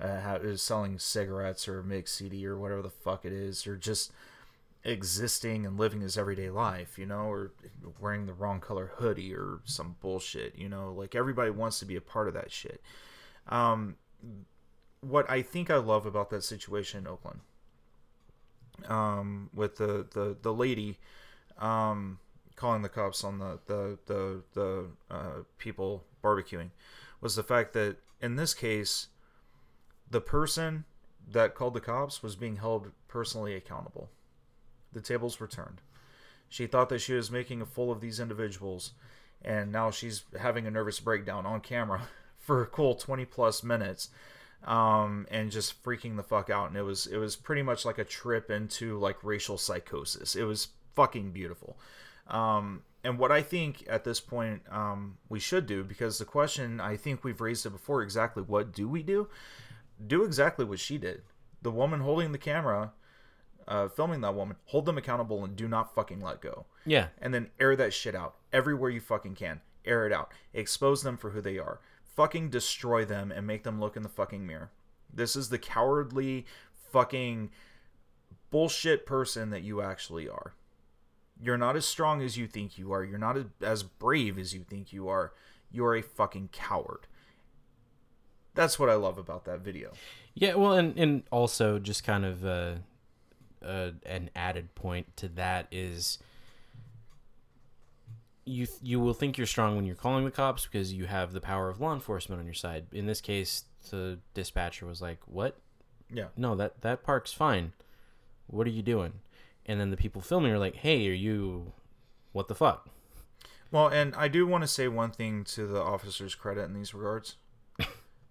Uh, 0.00 0.20
how, 0.20 0.36
is 0.36 0.62
selling 0.62 0.98
cigarettes 0.98 1.68
or 1.68 1.82
mix 1.82 2.14
CD 2.14 2.46
or 2.46 2.56
whatever 2.56 2.80
the 2.80 2.88
fuck 2.90 3.24
it 3.26 3.32
is, 3.32 3.66
or 3.66 3.76
just 3.76 4.10
existing 4.84 5.64
and 5.64 5.78
living 5.78 6.00
his 6.00 6.18
everyday 6.18 6.50
life, 6.50 6.98
you 6.98 7.06
know, 7.06 7.26
or 7.26 7.52
wearing 8.00 8.26
the 8.26 8.32
wrong 8.32 8.60
color 8.60 8.92
hoodie 8.96 9.34
or 9.34 9.60
some 9.64 9.96
bullshit, 10.00 10.56
you 10.56 10.68
know, 10.68 10.92
like 10.92 11.14
everybody 11.14 11.50
wants 11.50 11.78
to 11.78 11.84
be 11.84 11.96
a 11.96 12.00
part 12.00 12.28
of 12.28 12.34
that 12.34 12.50
shit. 12.50 12.82
Um, 13.48 13.96
what 15.00 15.28
I 15.30 15.42
think 15.42 15.70
I 15.70 15.76
love 15.76 16.06
about 16.06 16.30
that 16.30 16.44
situation 16.44 17.00
in 17.00 17.06
Oakland, 17.06 17.40
um, 18.86 19.50
with 19.54 19.76
the 19.76 20.06
the 20.10 20.36
the 20.40 20.52
lady, 20.52 20.98
um, 21.58 22.18
calling 22.56 22.82
the 22.82 22.88
cops 22.88 23.24
on 23.24 23.38
the 23.38 23.58
the 23.66 23.98
the 24.06 24.42
the 24.54 24.86
uh, 25.10 25.42
people 25.58 26.04
barbecuing, 26.22 26.70
was 27.20 27.36
the 27.36 27.42
fact 27.42 27.72
that 27.74 27.96
in 28.20 28.36
this 28.36 28.54
case, 28.54 29.08
the 30.10 30.20
person 30.20 30.84
that 31.30 31.54
called 31.54 31.74
the 31.74 31.80
cops 31.80 32.22
was 32.22 32.36
being 32.36 32.56
held 32.56 32.90
personally 33.08 33.54
accountable. 33.54 34.08
The 34.92 35.00
tables 35.00 35.40
were 35.40 35.46
turned. 35.46 35.80
She 36.48 36.66
thought 36.66 36.88
that 36.90 37.00
she 37.00 37.14
was 37.14 37.30
making 37.30 37.62
a 37.62 37.66
fool 37.66 37.90
of 37.90 38.00
these 38.00 38.20
individuals, 38.20 38.92
and 39.42 39.72
now 39.72 39.90
she's 39.90 40.24
having 40.38 40.66
a 40.66 40.70
nervous 40.70 41.00
breakdown 41.00 41.46
on 41.46 41.60
camera 41.60 42.02
for 42.38 42.62
a 42.62 42.66
cool 42.66 42.94
20 42.94 43.24
plus 43.24 43.62
minutes 43.62 44.10
um, 44.64 45.26
and 45.30 45.50
just 45.50 45.82
freaking 45.82 46.16
the 46.16 46.22
fuck 46.22 46.50
out. 46.50 46.68
And 46.68 46.76
it 46.76 46.82
was 46.82 47.06
it 47.06 47.16
was 47.16 47.36
pretty 47.36 47.62
much 47.62 47.84
like 47.84 47.98
a 47.98 48.04
trip 48.04 48.50
into 48.50 48.98
like 48.98 49.22
racial 49.22 49.58
psychosis. 49.58 50.36
It 50.36 50.44
was 50.44 50.68
fucking 50.94 51.32
beautiful. 51.32 51.78
Um, 52.28 52.82
and 53.04 53.18
what 53.18 53.32
I 53.32 53.42
think 53.42 53.84
at 53.88 54.04
this 54.04 54.20
point 54.20 54.62
um, 54.70 55.18
we 55.28 55.40
should 55.40 55.66
do, 55.66 55.82
because 55.82 56.18
the 56.18 56.24
question 56.24 56.80
I 56.80 56.96
think 56.96 57.24
we've 57.24 57.40
raised 57.40 57.66
it 57.66 57.70
before, 57.70 58.02
exactly 58.02 58.42
what 58.42 58.72
do 58.72 58.88
we 58.88 59.02
do? 59.02 59.28
Do 60.06 60.22
exactly 60.22 60.64
what 60.64 60.78
she 60.78 60.98
did. 60.98 61.22
The 61.62 61.70
woman 61.70 62.00
holding 62.00 62.32
the 62.32 62.38
camera, 62.38 62.92
uh, 63.68 63.88
filming 63.88 64.20
that 64.22 64.34
woman, 64.34 64.56
hold 64.66 64.86
them 64.86 64.98
accountable 64.98 65.44
and 65.44 65.56
do 65.56 65.68
not 65.68 65.94
fucking 65.94 66.20
let 66.20 66.40
go 66.40 66.66
Yeah. 66.86 67.08
and 67.20 67.32
then 67.32 67.50
air 67.60 67.76
that 67.76 67.92
shit 67.92 68.14
out 68.14 68.36
everywhere 68.52 68.90
you 68.90 69.00
fucking 69.00 69.34
can. 69.34 69.60
Air 69.84 70.06
it 70.06 70.12
out. 70.12 70.32
Expose 70.54 71.02
them 71.02 71.16
for 71.16 71.30
who 71.30 71.40
they 71.40 71.58
are. 71.58 71.80
Fucking 72.16 72.50
destroy 72.50 73.04
them 73.04 73.32
and 73.32 73.46
make 73.46 73.64
them 73.64 73.80
look 73.80 73.96
in 73.96 74.02
the 74.02 74.08
fucking 74.08 74.46
mirror. 74.46 74.70
This 75.12 75.34
is 75.36 75.48
the 75.48 75.58
cowardly 75.58 76.46
fucking 76.92 77.50
bullshit 78.50 79.06
person 79.06 79.50
that 79.50 79.62
you 79.62 79.80
actually 79.82 80.28
are. 80.28 80.54
You're 81.40 81.58
not 81.58 81.74
as 81.76 81.84
strong 81.86 82.22
as 82.22 82.36
you 82.36 82.46
think 82.46 82.78
you 82.78 82.92
are. 82.92 83.02
You're 83.02 83.18
not 83.18 83.36
as- 83.36 83.46
as 83.60 83.82
brave 83.82 84.38
as 84.38 84.54
you 84.54 84.62
think 84.62 84.92
you 84.92 85.08
are. 85.08 85.32
You're 85.70 85.96
a 85.96 86.02
fucking 86.02 86.50
coward. 86.52 87.06
That's 88.54 88.78
what 88.78 88.90
I 88.90 88.94
love 88.94 89.16
about 89.18 89.44
that 89.46 89.60
video. 89.60 89.92
Yeah, 90.34 90.54
well, 90.54 90.74
and 90.74 90.96
and 90.98 91.22
also 91.30 91.78
just 91.78 92.04
kind 92.04 92.24
of 92.24 92.44
uh, 92.44 92.74
uh, 93.64 93.92
an 94.04 94.30
added 94.34 94.74
point 94.74 95.16
to 95.18 95.28
that 95.28 95.66
is 95.70 96.18
you 98.44 98.66
th- 98.66 98.78
you 98.82 98.98
will 98.98 99.14
think 99.14 99.38
you're 99.38 99.46
strong 99.46 99.76
when 99.76 99.84
you're 99.84 99.94
calling 99.94 100.24
the 100.24 100.30
cops 100.30 100.66
because 100.66 100.92
you 100.92 101.06
have 101.06 101.32
the 101.32 101.40
power 101.40 101.68
of 101.68 101.80
law 101.80 101.94
enforcement 101.94 102.40
on 102.40 102.44
your 102.44 102.54
side. 102.54 102.86
In 102.92 103.06
this 103.06 103.20
case, 103.20 103.64
the 103.90 104.18
dispatcher 104.34 104.86
was 104.86 105.00
like, 105.00 105.18
"What? 105.26 105.58
Yeah. 106.12 106.28
No, 106.36 106.54
that 106.56 106.80
that 106.82 107.02
park's 107.02 107.32
fine. 107.32 107.72
What 108.48 108.66
are 108.66 108.70
you 108.70 108.82
doing?" 108.82 109.14
And 109.64 109.78
then 109.80 109.90
the 109.90 109.96
people 109.96 110.20
filming 110.20 110.50
are 110.52 110.58
like, 110.58 110.76
"Hey, 110.76 111.08
are 111.08 111.12
you 111.14 111.72
what 112.32 112.48
the 112.48 112.54
fuck? 112.54 112.88
Well, 113.70 113.88
and 113.88 114.14
I 114.16 114.28
do 114.28 114.46
want 114.46 114.62
to 114.62 114.68
say 114.68 114.88
one 114.88 115.12
thing 115.12 115.44
to 115.44 115.66
the 115.66 115.80
officers' 115.80 116.34
credit 116.34 116.62
in 116.64 116.74
these 116.74 116.92
regards. 116.92 117.36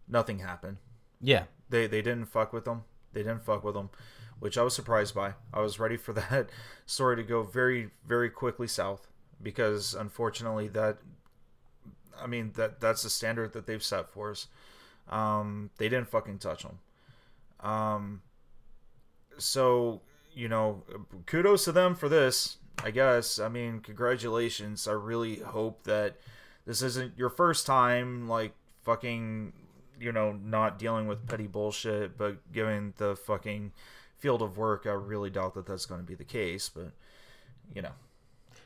Nothing 0.08 0.40
happened. 0.40 0.78
Yeah, 1.22 1.46
They 1.70 1.88
they 1.88 2.02
didn't 2.02 2.26
fuck 2.26 2.52
with 2.52 2.66
them. 2.66 2.84
They 3.14 3.22
didn't 3.24 3.44
fuck 3.44 3.64
with 3.64 3.76
them, 3.76 3.90
which 4.42 4.58
I 4.58 4.64
was 4.64 4.76
surprised 4.76 5.14
by. 5.14 5.36
I 5.54 5.62
was 5.62 5.80
ready 5.80 5.96
for 5.96 6.14
that 6.30 6.50
story 6.86 7.16
to 7.16 7.24
go 7.24 7.44
very 7.44 7.92
very 8.06 8.30
quickly 8.30 8.68
south 8.68 9.08
because 9.42 9.94
unfortunately 9.94 10.68
that 10.70 10.98
I 12.22 12.28
mean 12.28 12.52
that 12.56 12.82
that's 12.82 13.04
the 13.04 13.10
standard 13.10 13.54
that 13.54 13.68
they've 13.68 13.84
set 13.84 14.10
for 14.10 14.32
us. 14.32 14.48
Um, 15.10 15.70
they 15.78 15.90
didn't 15.90 16.10
fucking 16.10 16.40
touch 16.40 16.64
them. 16.64 16.80
Um, 17.60 18.22
so 19.38 20.02
you 20.34 20.50
know, 20.50 20.84
kudos 21.28 21.66
to 21.66 21.72
them 21.72 21.96
for 21.96 22.10
this. 22.10 22.58
I 22.84 22.90
guess. 22.90 23.38
I 23.38 23.48
mean, 23.48 23.80
congratulations. 23.82 24.88
I 24.88 24.94
really 24.94 25.38
hope 25.38 25.84
that 25.84 26.16
this 26.66 26.82
isn't 26.82 27.16
your 27.16 27.30
first 27.30 27.68
time, 27.68 28.28
like 28.28 28.54
fucking, 28.84 29.54
you 30.00 30.12
know, 30.12 30.32
not 30.32 30.80
dealing 30.80 31.06
with 31.06 31.28
petty 31.28 31.46
bullshit, 31.46 32.18
but 32.18 32.52
given 32.52 32.94
the 32.98 33.16
fucking 33.16 33.72
field 34.22 34.42
of 34.42 34.58
work, 34.58 34.86
I 34.86 34.92
really 34.92 35.32
doubt 35.32 35.56
that 35.56 35.66
that's 35.66 35.86
going 35.86 36.00
to 36.00 36.06
be 36.06 36.16
the 36.16 36.24
case. 36.24 36.70
But 36.70 36.92
you 37.74 37.82
know, 37.82 37.92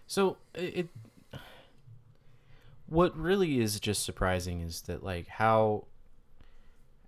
So 0.05 0.37
it, 0.53 0.89
it 1.31 1.39
what 2.87 3.17
really 3.17 3.59
is 3.59 3.79
just 3.79 4.03
surprising 4.03 4.61
is 4.61 4.81
that 4.81 5.03
like 5.03 5.27
how 5.27 5.85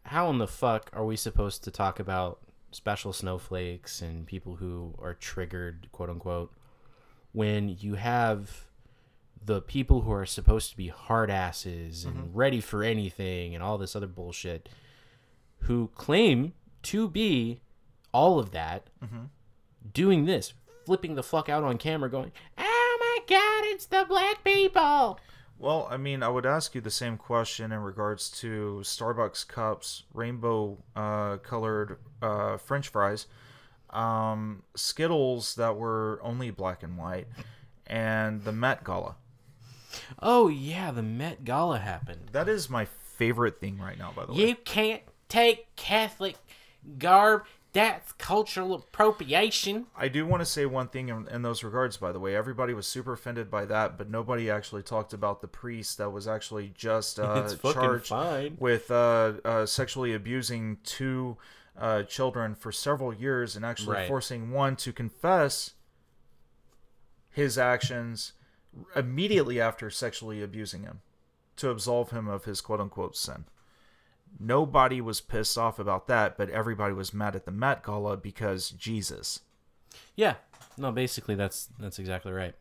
how 0.03 0.29
in 0.29 0.37
the 0.37 0.47
fuck 0.47 0.89
are 0.93 1.05
we 1.05 1.15
supposed 1.15 1.63
to 1.65 1.71
talk 1.71 1.99
about 1.99 2.39
special 2.71 3.13
snowflakes 3.13 4.01
and 4.01 4.25
people 4.25 4.55
who 4.55 4.95
are 4.99 5.13
triggered, 5.13 5.89
quote 5.91 6.09
unquote, 6.09 6.53
when 7.33 7.75
you 7.79 7.95
have 7.95 8.65
the 9.43 9.61
people 9.61 10.01
who 10.01 10.11
are 10.11 10.25
supposed 10.25 10.71
to 10.71 10.77
be 10.77 10.87
hard 10.87 11.29
asses 11.29 12.05
and 12.05 12.15
mm-hmm. 12.15 12.37
ready 12.37 12.61
for 12.61 12.83
anything 12.83 13.53
and 13.53 13.63
all 13.63 13.77
this 13.77 13.95
other 13.95 14.07
bullshit 14.07 14.69
who 15.61 15.89
claim 15.95 16.53
to 16.83 17.07
be 17.07 17.61
all 18.11 18.39
of 18.39 18.51
that 18.51 18.87
doing 19.93 20.25
this, 20.25 20.53
flipping 20.85 21.15
the 21.15 21.23
fuck 21.23 21.49
out 21.49 21.63
on 21.63 21.77
camera, 21.77 22.09
going, 22.09 22.31
"Oh 22.57 22.97
my 22.99 23.19
god, 23.27 23.65
it's 23.71 23.85
the 23.85 24.05
black 24.07 24.43
people!" 24.43 25.19
Well, 25.59 25.87
I 25.89 25.97
mean, 25.97 26.21
I 26.21 26.29
would 26.29 26.45
ask 26.45 26.75
you 26.75 26.81
the 26.81 26.91
same 26.91 27.17
question 27.17 27.71
in 27.71 27.79
regards 27.79 28.29
to 28.41 28.81
Starbucks 28.83 29.47
cups, 29.47 30.03
rainbow 30.13 30.77
uh, 30.95 31.37
colored 31.37 31.97
uh, 32.21 32.57
French 32.57 32.89
fries, 32.89 33.25
um, 33.89 34.61
Skittles 34.75 35.55
that 35.55 35.75
were 35.75 36.19
only 36.21 36.51
black 36.51 36.83
and 36.83 36.95
white, 36.97 37.27
and 37.87 38.43
the 38.43 38.51
Met 38.51 38.83
Gala. 38.83 39.15
Oh 40.21 40.47
yeah, 40.47 40.91
the 40.91 41.01
Met 41.01 41.43
Gala 41.43 41.79
happened. 41.79 42.29
That 42.33 42.47
is 42.47 42.69
my 42.69 42.85
favorite 42.85 43.59
thing 43.59 43.79
right 43.79 43.97
now, 43.97 44.11
by 44.15 44.25
the 44.25 44.33
way. 44.33 44.39
You 44.39 44.55
can't 44.55 45.01
take 45.27 45.75
Catholic 45.75 46.35
garb. 46.99 47.45
That's 47.73 48.11
cultural 48.13 48.73
appropriation. 48.73 49.85
I 49.95 50.07
do 50.07 50.25
want 50.25 50.41
to 50.41 50.45
say 50.45 50.65
one 50.65 50.87
thing 50.87 51.09
in, 51.09 51.27
in 51.27 51.41
those 51.43 51.63
regards, 51.63 51.97
by 51.97 52.11
the 52.11 52.19
way. 52.19 52.35
Everybody 52.35 52.73
was 52.73 52.87
super 52.87 53.13
offended 53.13 53.51
by 53.51 53.65
that, 53.65 53.97
but 53.97 54.09
nobody 54.09 54.49
actually 54.49 54.81
talked 54.83 55.13
about 55.13 55.41
the 55.41 55.47
priest 55.47 55.97
that 55.99 56.09
was 56.09 56.27
actually 56.27 56.71
just 56.75 57.19
uh, 57.19 57.53
charged 57.73 58.07
fine. 58.07 58.57
with 58.59 58.89
uh, 58.89 59.33
uh, 59.45 59.65
sexually 59.65 60.13
abusing 60.13 60.77
two 60.83 61.37
uh, 61.77 62.01
children 62.03 62.55
for 62.55 62.71
several 62.71 63.13
years 63.13 63.55
and 63.55 63.63
actually 63.63 63.97
Right. 63.97 64.07
forcing 64.07 64.49
one 64.49 64.75
to 64.77 64.91
confess 64.91 65.73
his 67.29 67.57
actions 67.57 68.33
immediately 68.95 69.61
after 69.61 69.89
sexually 69.91 70.41
abusing 70.41 70.83
him 70.83 71.01
to 71.57 71.69
absolve 71.69 72.09
him 72.11 72.27
of 72.27 72.45
his 72.45 72.61
quote 72.61 72.79
unquote 72.79 73.15
sin. 73.15 73.45
Nobody 74.39 75.01
was 75.01 75.21
pissed 75.21 75.57
off 75.57 75.79
about 75.79 76.07
that, 76.07 76.37
but 76.37 76.49
everybody 76.49 76.93
was 76.93 77.13
mad 77.13 77.35
at 77.35 77.45
the 77.45 77.51
Met 77.51 77.83
Gala 77.83 78.17
because 78.17 78.69
Jesus. 78.69 79.41
Yeah, 80.15 80.35
no, 80.77 80.91
basically 80.91 81.35
that's 81.35 81.69
that's 81.79 81.99
exactly 81.99 82.31
right. 82.31 82.53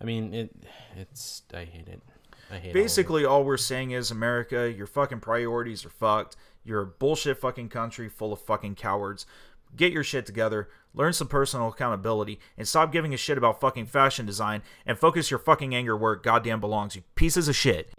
I 0.00 0.04
mean, 0.04 0.32
it 0.34 0.54
it's 0.96 1.42
I 1.52 1.64
hate 1.64 1.88
it. 1.88 2.02
I 2.50 2.58
hate 2.58 2.70
all 2.70 2.70
it. 2.70 2.74
Basically, 2.74 3.24
all 3.24 3.44
we're 3.44 3.56
saying 3.56 3.90
is 3.90 4.10
America, 4.10 4.70
your 4.70 4.86
fucking 4.86 5.20
priorities 5.20 5.84
are 5.84 5.90
fucked. 5.90 6.36
You're 6.64 6.82
a 6.82 6.86
bullshit 6.86 7.38
fucking 7.38 7.68
country 7.68 8.08
full 8.08 8.32
of 8.32 8.40
fucking 8.40 8.74
cowards. 8.76 9.26
Get 9.74 9.92
your 9.92 10.04
shit 10.04 10.26
together, 10.26 10.68
learn 10.94 11.12
some 11.12 11.28
personal 11.28 11.68
accountability, 11.68 12.40
and 12.56 12.66
stop 12.66 12.92
giving 12.92 13.12
a 13.12 13.16
shit 13.16 13.36
about 13.36 13.60
fucking 13.60 13.86
fashion 13.86 14.24
design 14.24 14.62
and 14.86 14.98
focus 14.98 15.30
your 15.30 15.38
fucking 15.38 15.74
anger 15.74 15.96
where 15.96 16.14
it 16.14 16.22
goddamn 16.22 16.60
belongs, 16.60 16.96
you 16.96 17.02
pieces 17.14 17.48
of 17.48 17.56
shit. 17.56 17.92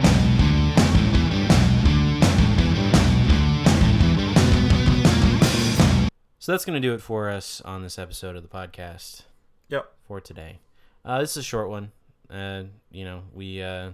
So 6.48 6.54
that's 6.54 6.64
going 6.64 6.82
to 6.82 6.88
do 6.88 6.94
it 6.94 7.02
for 7.02 7.30
us 7.30 7.60
on 7.66 7.84
this 7.84 8.00
episode 8.00 8.38
of 8.38 8.42
the 8.42 8.48
podcast 8.48 9.24
Yep. 9.68 9.92
for 10.08 10.22
today. 10.22 10.60
Uh, 11.04 11.20
this 11.20 11.32
is 11.32 11.38
a 11.40 11.44
short 11.44 11.70
one. 11.70 11.92
Uh, 12.30 12.64
you 12.90 13.04
know, 13.04 13.24
we 13.34 13.62
uh, 13.62 13.90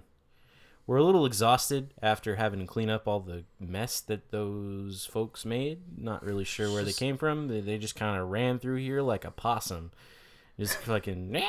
we're 0.85 0.97
a 0.97 1.03
little 1.03 1.25
exhausted 1.25 1.95
after 1.99 2.35
having 2.35 2.59
to 2.59 2.67
clean 2.67 2.91
up 2.91 3.07
all 3.07 3.21
the 3.21 3.45
mess 3.59 4.01
that 4.01 4.29
those 4.29 5.03
folks 5.03 5.45
made. 5.45 5.79
Not 5.97 6.23
really 6.23 6.43
sure 6.43 6.71
where 6.71 6.83
they 6.83 6.93
came 6.93 7.17
from. 7.17 7.47
They, 7.47 7.59
they 7.59 7.79
just 7.79 7.95
kind 7.95 8.21
of 8.21 8.29
ran 8.29 8.59
through 8.59 8.75
here 8.75 9.01
like 9.01 9.25
a 9.25 9.31
possum, 9.31 9.89
just 10.59 10.77
fucking. 10.77 11.31
There 11.31 11.41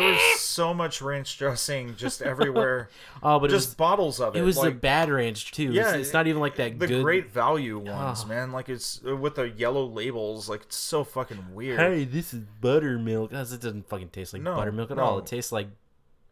was 0.00 0.18
so 0.52 0.72
much 0.74 1.00
ranch 1.02 1.38
dressing 1.38 1.96
just 1.96 2.22
everywhere. 2.22 2.88
Oh, 3.24 3.38
but 3.38 3.50
just 3.50 3.68
was 3.68 3.74
bottles 3.76 4.20
of 4.20 4.34
it. 4.34 4.40
it 4.40 4.42
was 4.42 4.60
the 4.60 4.72
bad 4.72 5.08
ranch 5.08 5.52
too. 5.52 5.70
Yeah, 5.72 5.90
it's, 5.90 6.08
it's 6.08 6.12
not 6.12 6.26
even 6.26 6.40
like 6.40 6.56
that 6.56 6.78
the 6.78 6.88
good. 6.88 7.02
great 7.04 7.30
value 7.30 7.78
ones, 7.78 8.22
Oh. 8.24 8.28
man. 8.28 8.50
Like 8.50 8.68
it's 8.68 9.00
uh, 9.06 9.16
with 9.16 9.36
the 9.36 9.48
yellow 9.48 9.84
labels. 9.86 10.48
Like 10.48 10.62
it's 10.62 10.76
so 10.76 11.04
fucking 11.04 11.54
weird. 11.54 11.78
Hey, 11.78 12.04
this 12.04 12.34
is 12.34 12.40
buttermilk. 12.60 13.32
It 13.32 13.36
doesn't 13.36 13.88
fucking 13.88 14.08
taste 14.08 14.32
like 14.32 14.42
No, 14.42 14.56
buttermilk 14.56 14.90
at 14.90 14.98
all. 14.98 15.18
It 15.18 15.26
tastes 15.26 15.52
like 15.52 15.68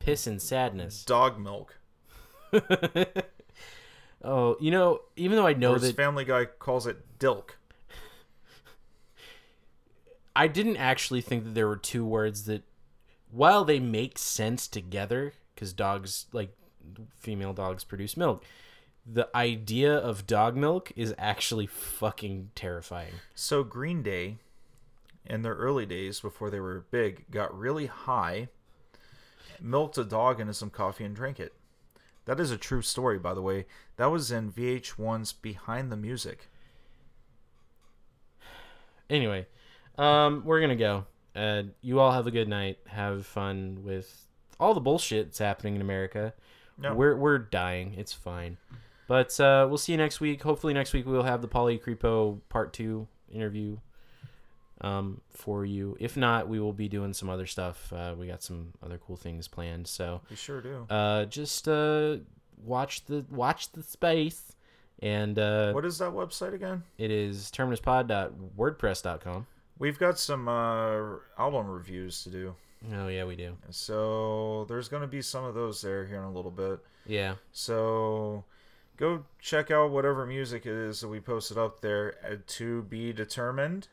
piss 0.01 0.27
and 0.27 0.43
sadness. 0.43 1.05
Dog 1.05 1.39
milk. 1.39 1.79
oh, 4.25 4.57
you 4.61 4.71
know, 4.73 5.03
even 5.17 5.37
though 5.37 5.47
I 5.47 5.53
know 5.55 5.79
that 5.79 5.95
Family 5.97 6.25
Guy 6.25 6.47
calls 6.47 6.87
it 6.87 7.19
dilk. 7.19 7.51
I 10.37 10.49
didn't 10.49 10.77
actually 10.77 11.21
think 11.21 11.45
that 11.45 11.55
there 11.55 11.69
were 11.69 11.77
two 11.77 12.05
words 12.05 12.45
that, 12.47 12.63
while 13.31 13.65
they 13.65 13.81
make 13.81 14.19
sense 14.19 14.67
together, 14.69 15.33
because 15.55 15.73
dogs, 15.73 16.27
like 16.33 16.57
female 17.19 17.53
dogs, 17.53 17.85
produce 17.85 18.17
milk, 18.17 18.45
the 19.07 19.29
idea 19.35 19.95
of 19.95 20.27
dog 20.27 20.57
milk 20.57 20.93
is 20.97 21.15
actually 21.19 21.67
fucking 21.67 22.51
terrifying. 22.55 23.15
So 23.35 23.65
Green 23.65 24.03
Day, 24.03 24.39
in 25.25 25.43
their 25.43 25.55
early 25.55 25.87
days 25.87 26.21
before 26.21 26.51
they 26.51 26.61
were 26.61 26.87
big, 26.91 27.31
got 27.31 27.57
really 27.57 27.87
high, 27.87 28.49
milked 29.61 29.99
a 29.99 30.05
dog 30.05 30.41
into 30.41 30.55
some 30.55 30.71
coffee 30.71 31.05
and 31.05 31.15
drank 31.15 31.41
it. 31.41 31.55
That 32.27 32.41
is 32.41 32.51
a 32.51 32.57
true 32.57 32.83
story, 32.83 33.19
by 33.19 33.35
the 33.35 33.43
way. 33.43 33.67
That 33.97 34.11
was 34.11 34.31
in 34.31 34.53
VH1's 34.53 35.33
Behind 35.33 35.91
the 35.91 35.97
Music. 35.97 36.49
Anyway, 39.09 39.47
um, 39.99 40.43
we're 40.45 40.61
gonna 40.61 40.77
go. 40.77 41.07
Uh, 41.37 41.63
you 41.81 42.01
all 42.01 42.13
have 42.13 42.27
a 42.27 42.31
good 42.31 42.49
night. 42.49 42.79
Have 42.89 43.25
fun 43.27 43.81
with 43.85 44.27
all 44.59 44.75
the 44.75 44.81
bullshit 44.81 45.27
that's 45.27 45.39
happening 45.39 45.75
in 45.77 45.81
America. 45.81 46.35
No. 46.79 46.95
We're 46.95 47.17
we're 47.17 47.39
dying. 47.39 47.95
It's 47.97 48.13
fine. 48.13 48.57
But 49.07 49.39
uh, 49.41 49.67
we'll 49.69 49.79
see 49.79 49.93
you 49.93 49.99
next 49.99 50.21
week. 50.21 50.43
Hopefully 50.43 50.73
next 50.75 50.93
week 50.93 51.05
we'll 51.07 51.23
have 51.25 51.43
the 51.43 51.49
Polly 51.49 51.79
Creepo 51.79 52.39
part 52.49 52.73
two 52.73 53.07
interview 53.33 53.77
um, 54.81 55.21
for 55.31 55.65
you. 55.65 55.97
If 56.01 56.17
not, 56.17 56.49
we 56.49 56.59
will 56.61 56.73
be 56.73 56.89
doing 56.89 57.13
some 57.13 57.29
other 57.29 57.47
stuff. 57.47 57.93
Uh, 57.93 58.15
we 58.19 58.27
got 58.29 58.43
some 58.43 58.73
other 58.83 58.99
cool 58.99 59.17
things 59.17 59.47
planned. 59.49 59.89
So 59.89 60.21
We 60.31 60.37
sure 60.37 60.61
do. 60.61 60.87
uh, 60.89 61.25
just 61.27 61.69
uh, 61.69 62.19
watch 62.65 63.05
the 63.07 63.25
watch 63.31 63.73
the 63.73 63.83
space. 63.83 64.53
And 65.03 65.39
uh, 65.39 65.73
What 65.73 65.85
is 65.87 65.99
that 65.99 66.11
website 66.13 66.53
again? 66.55 66.83
it 66.99 67.11
is 67.11 67.51
terminuspod.wordpress.com. 67.55 69.47
We've 69.81 69.99
got 69.99 70.19
some 70.19 70.47
uh, 70.47 71.17
album 71.37 71.67
reviews 71.69 72.23
to 72.23 72.31
do. 72.31 72.55
Oh 72.95 73.09
yeah, 73.09 73.25
we 73.25 73.35
do. 73.35 73.57
So 73.71 74.65
there's 74.69 74.89
going 74.89 75.01
to 75.03 75.09
be 75.09 75.21
some 75.23 75.43
of 75.45 75.55
those 75.55 75.83
there 75.83 76.07
here 76.07 76.19
in 76.19 76.25
a 76.25 76.31
little 76.33 76.51
bit. 76.53 76.79
Yeah. 77.07 77.35
So 77.51 78.45
go 78.97 79.25
check 79.41 79.71
out 79.73 79.91
whatever 79.91 80.25
music 80.27 80.65
it 80.67 80.73
is 80.75 81.01
that 81.01 81.09
we 81.09 81.19
posted 81.19 81.59
up 81.59 81.81
there 81.81 82.15
uh, 82.25 82.37
to 82.59 82.83
be 82.83 83.13
determined. 83.13 83.89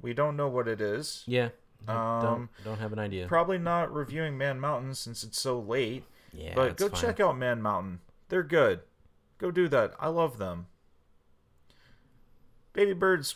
We 0.00 0.14
don't 0.14 0.36
know 0.36 0.48
what 0.48 0.66
it 0.68 0.80
is. 0.80 1.22
Yeah. 1.26 1.50
I 1.88 1.92
Um, 2.18 2.22
don't 2.22 2.48
don't 2.64 2.78
have 2.78 2.92
an 2.92 2.98
idea. 3.00 3.26
Probably 3.26 3.58
not 3.58 3.92
reviewing 3.92 4.38
Man 4.38 4.58
Mountain 4.60 4.94
since 4.94 5.22
it's 5.24 5.40
so 5.40 5.58
late. 5.58 6.04
yeah. 6.32 6.52
but 6.54 6.76
go 6.76 6.88
fine. 6.88 7.00
check 7.00 7.20
out 7.20 7.36
Man 7.36 7.60
Mountain. 7.60 8.00
They're 8.28 8.42
good. 8.44 8.80
Go 9.38 9.50
do 9.50 9.66
that. 9.68 9.92
I 9.98 10.06
love 10.08 10.38
them. 10.38 10.66
Baby 12.72 12.94
birds, 12.94 13.34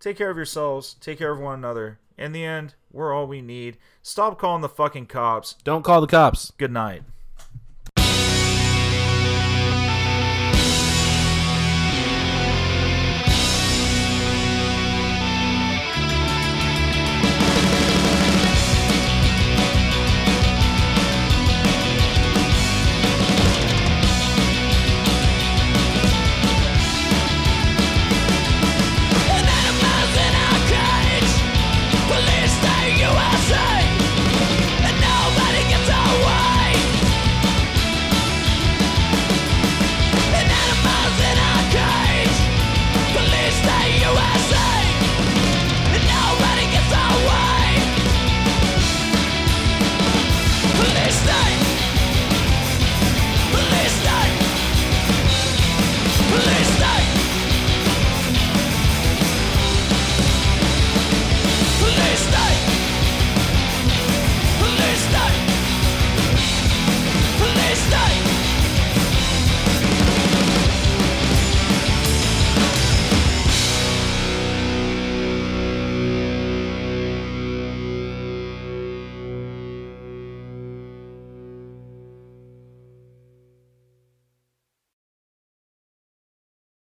take 0.00 0.16
care 0.16 0.30
of 0.30 0.36
yourselves. 0.36 0.94
Take 1.00 1.18
care 1.18 1.32
of 1.32 1.40
one 1.40 1.54
another. 1.54 1.98
In 2.16 2.32
the 2.32 2.44
end, 2.44 2.74
we're 2.90 3.12
all 3.12 3.26
we 3.26 3.40
need. 3.40 3.76
Stop 4.02 4.38
calling 4.38 4.62
the 4.62 4.68
fucking 4.68 5.06
cops. 5.06 5.54
Don't 5.64 5.84
call 5.84 6.00
the 6.00 6.06
cops. 6.06 6.52
Good 6.58 6.72
night. 6.72 7.02